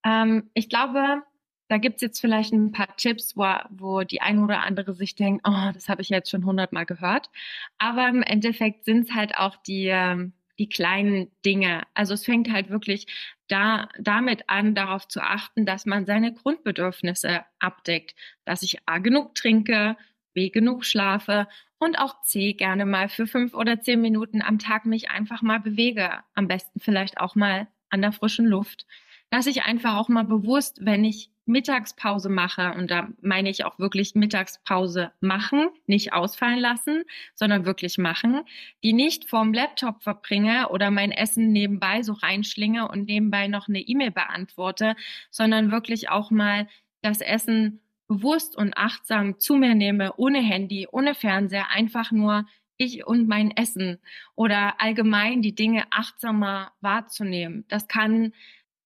[0.04, 1.22] Ähm, ich glaube,
[1.68, 5.46] da gibt's jetzt vielleicht ein paar Tipps, wo, wo die eine oder andere sich denkt,
[5.48, 7.30] oh, das habe ich jetzt schon hundertmal gehört.
[7.78, 11.82] Aber im Endeffekt sind's halt auch die, ähm, die kleinen Dinge.
[11.94, 13.06] Also es fängt halt wirklich
[13.48, 19.34] da, damit an, darauf zu achten, dass man seine Grundbedürfnisse abdeckt, dass ich A genug
[19.34, 19.96] trinke,
[20.34, 21.48] B genug schlafe
[21.78, 25.58] und auch C gerne mal für fünf oder zehn Minuten am Tag mich einfach mal
[25.58, 26.20] bewege.
[26.34, 28.86] Am besten vielleicht auch mal an der frischen Luft.
[29.30, 33.78] Dass ich einfach auch mal bewusst, wenn ich Mittagspause mache, und da meine ich auch
[33.78, 38.42] wirklich Mittagspause machen, nicht ausfallen lassen, sondern wirklich machen,
[38.84, 43.80] die nicht vorm Laptop verbringe oder mein Essen nebenbei so reinschlinge und nebenbei noch eine
[43.80, 44.94] E-Mail beantworte,
[45.30, 46.68] sondern wirklich auch mal
[47.02, 53.06] das Essen bewusst und achtsam zu mir nehme, ohne Handy, ohne Fernseher, einfach nur ich
[53.06, 53.98] und mein Essen
[54.34, 57.64] oder allgemein die Dinge achtsamer wahrzunehmen.
[57.68, 58.32] Das kann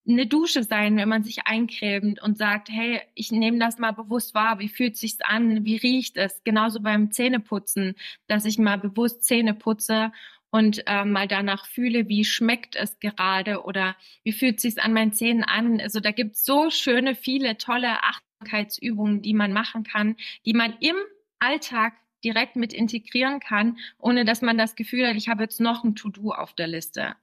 [0.09, 4.35] eine Dusche sein, wenn man sich eincremt und sagt, hey, ich nehme das mal bewusst
[4.35, 6.43] wahr, wie fühlt sich's an, wie riecht es?
[6.45, 7.95] Genauso beim Zähneputzen,
[8.27, 10.13] dass ich mal bewusst Zähne putze
[10.51, 15.13] und äh, mal danach fühle, wie schmeckt es gerade oder wie fühlt sich's an meinen
[15.13, 15.81] Zähnen an?
[15.81, 20.97] Also da gibt's so schöne, viele tolle Achtsamkeitsübungen, die man machen kann, die man im
[21.41, 21.95] Alltag
[22.25, 25.95] direkt mit integrieren kann, ohne dass man das Gefühl hat, ich habe jetzt noch ein
[25.95, 27.17] To-Do auf der Liste.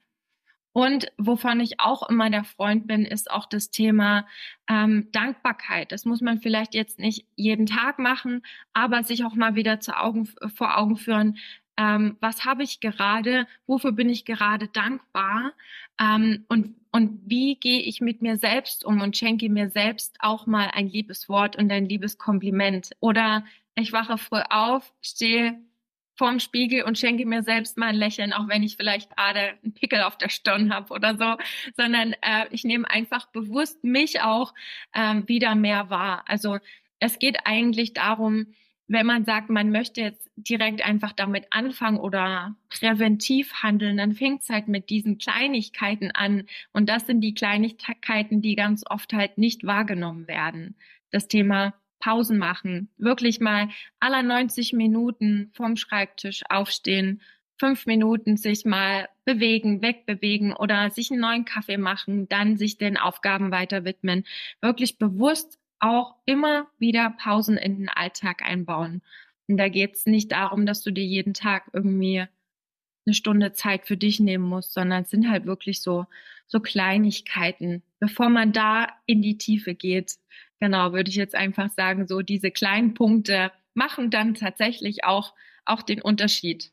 [0.74, 4.26] Und wovon ich auch immer der Freund bin, ist auch das Thema
[4.68, 5.92] ähm, Dankbarkeit.
[5.92, 8.42] Das muss man vielleicht jetzt nicht jeden Tag machen,
[8.74, 11.38] aber sich auch mal wieder zu Augen, vor Augen führen,
[11.78, 15.54] ähm, was habe ich gerade, wofür bin ich gerade dankbar
[16.00, 20.46] ähm, und, und wie gehe ich mit mir selbst um und schenke mir selbst auch
[20.46, 22.92] mal ein liebes Wort und ein liebes Kompliment.
[23.00, 23.44] Oder
[23.76, 25.60] ich wache früh auf, stehe
[26.16, 29.74] vorm Spiegel und schenke mir selbst mal ein Lächeln, auch wenn ich vielleicht gerade einen
[29.74, 31.38] Pickel auf der Stirn habe oder so,
[31.76, 34.54] sondern äh, ich nehme einfach bewusst mich auch
[34.94, 36.24] ähm, wieder mehr wahr.
[36.28, 36.60] Also
[37.00, 38.48] es geht eigentlich darum,
[38.88, 44.44] wenn man sagt, man möchte jetzt direkt einfach damit anfangen oder präventiv handeln, dann fängt
[44.44, 46.44] es halt mit diesen Kleinigkeiten an.
[46.74, 50.76] Und das sind die Kleinigkeiten, die ganz oft halt nicht wahrgenommen werden.
[51.12, 51.74] Das Thema
[52.04, 53.70] Pausen machen, wirklich mal
[54.02, 57.22] aller 90 Minuten vom Schreibtisch aufstehen,
[57.58, 62.98] fünf Minuten sich mal bewegen, wegbewegen oder sich einen neuen Kaffee machen, dann sich den
[62.98, 64.26] Aufgaben weiter widmen.
[64.60, 69.02] Wirklich bewusst auch immer wieder Pausen in den Alltag einbauen.
[69.48, 72.26] Und da geht es nicht darum, dass du dir jeden Tag irgendwie
[73.06, 76.06] eine Stunde Zeit für dich nehmen musst, sondern es sind halt wirklich so,
[76.48, 77.82] so Kleinigkeiten.
[78.00, 80.18] Bevor man da in die Tiefe geht,
[80.64, 85.34] genau, würde ich jetzt einfach sagen, so diese kleinen Punkte machen dann tatsächlich auch,
[85.66, 86.72] auch den Unterschied.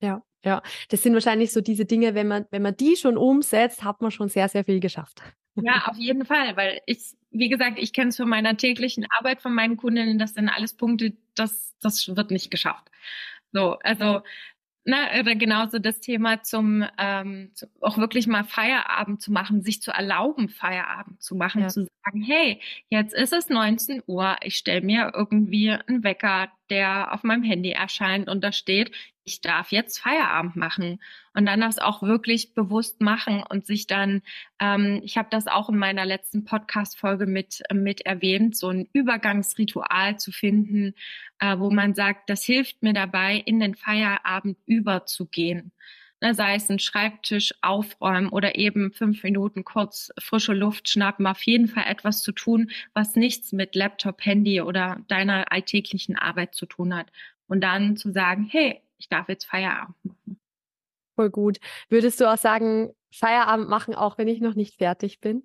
[0.00, 0.62] Ja, ja.
[0.88, 4.12] Das sind wahrscheinlich so diese Dinge, wenn man, wenn man die schon umsetzt, hat man
[4.12, 5.22] schon sehr, sehr viel geschafft.
[5.56, 9.42] Ja, auf jeden Fall, weil ich, wie gesagt, ich kenne es von meiner täglichen Arbeit
[9.42, 12.92] von meinen Kundinnen, das sind alles Punkte, das, das wird nicht geschafft.
[13.50, 14.20] So, also
[14.84, 19.82] na, oder genauso das Thema zum ähm, zu, auch wirklich mal Feierabend zu machen, sich
[19.82, 21.68] zu erlauben, Feierabend zu machen, ja.
[21.68, 27.12] zu sagen, hey, jetzt ist es 19 Uhr, ich stelle mir irgendwie einen Wecker, der
[27.12, 28.92] auf meinem Handy erscheint und da steht,
[29.28, 31.00] ich darf jetzt Feierabend machen
[31.34, 34.22] und dann das auch wirklich bewusst machen und sich dann,
[34.58, 40.18] ähm, ich habe das auch in meiner letzten Podcast-Folge mit, mit erwähnt, so ein Übergangsritual
[40.18, 40.94] zu finden,
[41.40, 45.72] äh, wo man sagt, das hilft mir dabei, in den Feierabend überzugehen.
[46.20, 51.42] Ne, sei es ein Schreibtisch aufräumen oder eben fünf Minuten kurz frische Luft schnappen, auf
[51.42, 56.66] jeden Fall etwas zu tun, was nichts mit Laptop, Handy oder deiner alltäglichen Arbeit zu
[56.66, 57.12] tun hat.
[57.46, 60.40] Und dann zu sagen, hey, ich darf jetzt Feierabend machen.
[61.16, 61.58] Voll gut.
[61.88, 65.42] Würdest du auch sagen, Feierabend machen, auch wenn ich noch nicht fertig bin?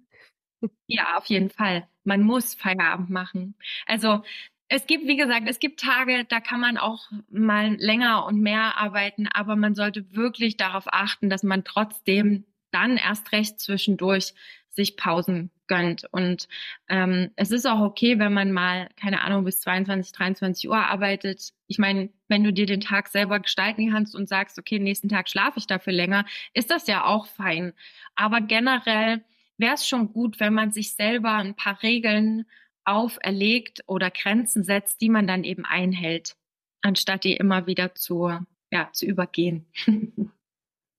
[0.88, 1.88] Ja, auf jeden Fall.
[2.04, 3.56] Man muss Feierabend machen.
[3.86, 4.24] Also
[4.68, 8.78] es gibt, wie gesagt, es gibt Tage, da kann man auch mal länger und mehr
[8.78, 14.34] arbeiten, aber man sollte wirklich darauf achten, dass man trotzdem dann erst recht zwischendurch
[14.70, 16.06] sich Pausen gönnt.
[16.12, 16.48] Und
[16.88, 21.50] ähm, es ist auch okay, wenn man mal, keine Ahnung, bis 22, 23 Uhr arbeitet.
[21.68, 25.30] Ich meine, wenn du dir den Tag selber gestalten kannst und sagst, okay, nächsten Tag
[25.30, 27.74] schlafe ich dafür länger, ist das ja auch fein.
[28.16, 29.24] Aber generell
[29.58, 32.46] wäre es schon gut, wenn man sich selber ein paar Regeln
[32.86, 36.36] auferlegt oder Grenzen setzt, die man dann eben einhält,
[36.82, 38.32] anstatt die immer wieder zu,
[38.72, 39.66] ja, zu übergehen.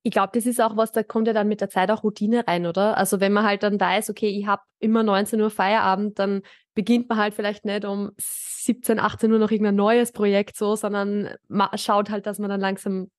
[0.06, 2.46] Ich glaube, das ist auch was, da kommt ja dann mit der Zeit auch Routine
[2.46, 2.96] rein, oder?
[2.98, 6.42] Also wenn man halt dann weiß, okay, ich habe immer 19 Uhr Feierabend, dann
[6.74, 11.30] beginnt man halt vielleicht nicht um 17, 18 Uhr noch irgendein neues Projekt so, sondern
[11.76, 13.10] schaut halt, dass man dann langsam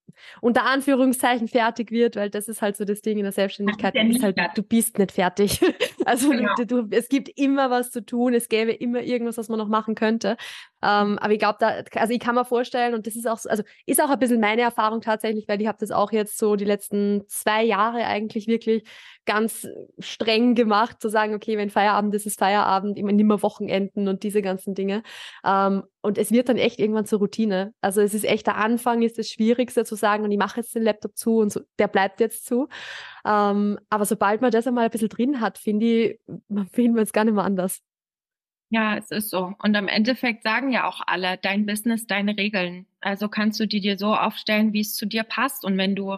[0.42, 3.96] unter Anführungszeichen fertig wird, weil das ist halt so das Ding in der Selbstständigkeit.
[3.96, 5.62] Du bist, halt, du bist nicht fertig.
[6.08, 6.54] Also genau.
[6.56, 9.68] du, du, es gibt immer was zu tun, es gäbe immer irgendwas, was man noch
[9.68, 10.38] machen könnte.
[10.84, 13.64] Ähm, aber ich glaube, da, also ich kann mir vorstellen, und das ist auch, also
[13.88, 16.66] ist auch ein bisschen meine Erfahrung tatsächlich, weil ich habe das auch jetzt so die
[16.66, 18.84] letzten zwei Jahre eigentlich wirklich
[19.26, 19.68] ganz
[20.00, 24.42] streng gemacht, zu sagen, okay, wenn Feierabend ist, ist Feierabend, immer nimmer Wochenenden und diese
[24.42, 25.04] ganzen Dinge.
[25.44, 27.74] Ähm, und es wird dann echt irgendwann zur Routine.
[27.82, 30.76] Also es ist echt der Anfang, ist das Schwierigste zu sagen, und ich mache jetzt
[30.76, 32.68] den Laptop zu und so, der bleibt jetzt zu.
[33.26, 37.14] Ähm, aber sobald man das einmal ein bisschen drin hat, finde ich, man findet es
[37.14, 37.82] gar nicht mehr anders.
[38.70, 39.54] Ja, es ist so.
[39.60, 42.88] Und im Endeffekt sagen ja auch alle, dein Business, deine Regeln.
[43.00, 45.64] Also kannst du die dir so aufstellen, wie es zu dir passt.
[45.64, 46.18] Und wenn du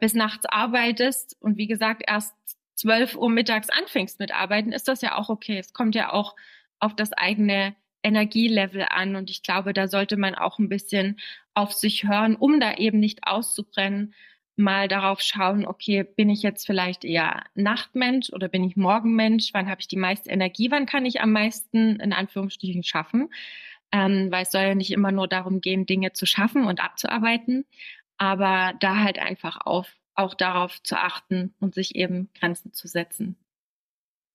[0.00, 2.34] bis nachts arbeitest und wie gesagt erst
[2.76, 5.58] 12 Uhr mittags anfängst mit Arbeiten, ist das ja auch okay.
[5.58, 6.34] Es kommt ja auch
[6.78, 11.20] auf das eigene Energielevel an und ich glaube, da sollte man auch ein bisschen
[11.54, 14.14] auf sich hören, um da eben nicht auszubrennen,
[14.56, 19.50] mal darauf schauen, okay, bin ich jetzt vielleicht eher Nachtmensch oder bin ich Morgenmensch?
[19.54, 20.70] Wann habe ich die meiste Energie?
[20.70, 23.30] Wann kann ich am meisten in Anführungsstrichen schaffen?
[23.92, 27.66] Ähm, weil es soll ja nicht immer nur darum gehen, Dinge zu schaffen und abzuarbeiten,
[28.22, 33.36] aber da halt einfach auf, auch darauf zu achten und sich eben Grenzen zu setzen.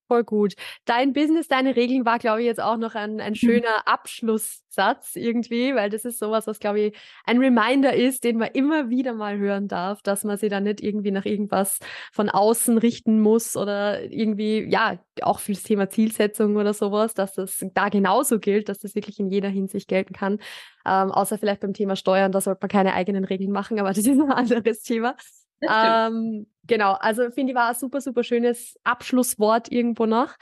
[0.07, 0.53] Voll gut.
[0.85, 5.75] Dein Business, deine Regeln war, glaube ich, jetzt auch noch ein, ein schöner Abschlusssatz irgendwie,
[5.75, 9.37] weil das ist sowas, was, glaube ich, ein Reminder ist, den man immer wieder mal
[9.37, 11.79] hören darf, dass man sich da nicht irgendwie nach irgendwas
[12.13, 17.33] von außen richten muss oder irgendwie, ja, auch für das Thema Zielsetzung oder sowas, dass
[17.33, 20.39] das da genauso gilt, dass das wirklich in jeder Hinsicht gelten kann.
[20.85, 23.99] Ähm, außer vielleicht beim Thema Steuern, da sollte man keine eigenen Regeln machen, aber das
[23.99, 25.17] ist ein anderes Thema.
[25.61, 30.35] Ähm, genau, also finde ich war ein super, super schönes Abschlusswort irgendwo noch.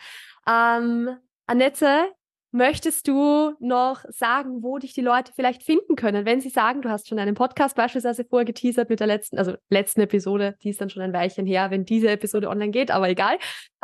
[0.47, 1.17] Ähm,
[1.47, 2.11] Annette,
[2.55, 6.25] möchtest du noch sagen, wo dich die Leute vielleicht finden können?
[6.25, 9.55] Wenn sie sagen, du hast schon einen Podcast beispielsweise vorher geteasert mit der letzten, also
[9.69, 13.09] letzten Episode, die ist dann schon ein Weilchen her, wenn diese Episode online geht, aber
[13.09, 13.35] egal.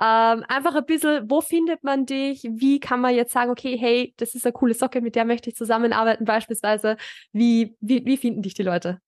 [0.02, 2.44] Ähm, einfach ein bisschen, wo findet man dich?
[2.50, 5.50] Wie kann man jetzt sagen, okay, hey, das ist eine coole Socke, mit der möchte
[5.50, 6.96] ich zusammenarbeiten beispielsweise.
[7.34, 9.02] Wie, wie, wie finden dich die Leute?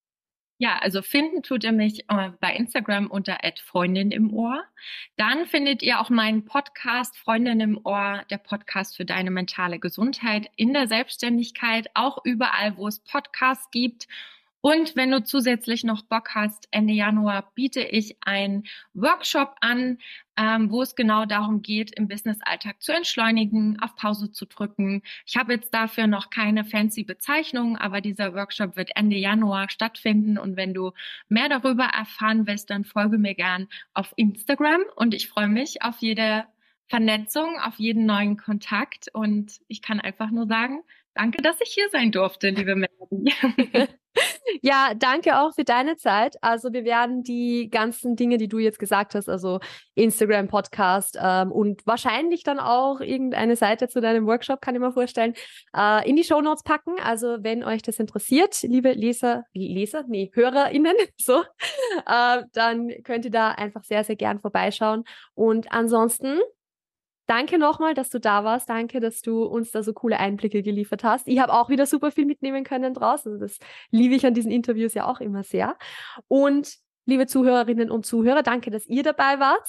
[0.58, 4.62] Ja, also finden tut ihr mich äh, bei Instagram unter Freundin im Ohr.
[5.16, 10.48] Dann findet ihr auch meinen Podcast Freundin im Ohr, der Podcast für deine mentale Gesundheit
[10.54, 14.06] in der Selbstständigkeit, auch überall, wo es Podcasts gibt.
[14.66, 19.98] Und wenn du zusätzlich noch Bock hast, Ende Januar biete ich einen Workshop an,
[20.38, 25.02] ähm, wo es genau darum geht, im Business-Alltag zu entschleunigen, auf Pause zu drücken.
[25.26, 30.38] Ich habe jetzt dafür noch keine fancy Bezeichnung, aber dieser Workshop wird Ende Januar stattfinden.
[30.38, 30.92] Und wenn du
[31.28, 35.98] mehr darüber erfahren willst, dann folge mir gern auf Instagram und ich freue mich auf
[35.98, 36.46] jede
[36.88, 39.10] Vernetzung, auf jeden neuen Kontakt.
[39.12, 40.80] Und ich kann einfach nur sagen,
[41.12, 43.34] danke, dass ich hier sein durfte, liebe Melanie.
[44.62, 46.36] Ja, danke auch für deine Zeit.
[46.42, 49.60] Also wir werden die ganzen Dinge, die du jetzt gesagt hast, also
[49.94, 54.92] Instagram, Podcast ähm, und wahrscheinlich dann auch irgendeine Seite zu deinem Workshop, kann ich mir
[54.92, 55.34] vorstellen,
[55.76, 56.94] äh, in die Show Notes packen.
[57.02, 61.42] Also wenn euch das interessiert, liebe Leser, Leser, nee, HörerInnen, so,
[62.06, 65.04] äh, dann könnt ihr da einfach sehr, sehr gern vorbeischauen.
[65.34, 66.38] Und ansonsten
[67.26, 68.68] Danke nochmal, dass du da warst.
[68.68, 71.26] Danke, dass du uns da so coole Einblicke geliefert hast.
[71.26, 73.32] Ich habe auch wieder super viel mitnehmen können draußen.
[73.32, 73.58] Also das
[73.90, 75.76] liebe ich an diesen Interviews ja auch immer sehr.
[76.28, 79.68] Und liebe Zuhörerinnen und Zuhörer, danke, dass ihr dabei wart.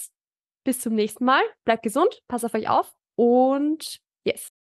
[0.66, 1.42] Bis zum nächsten Mal.
[1.64, 4.55] Bleibt gesund, passt auf euch auf und yes.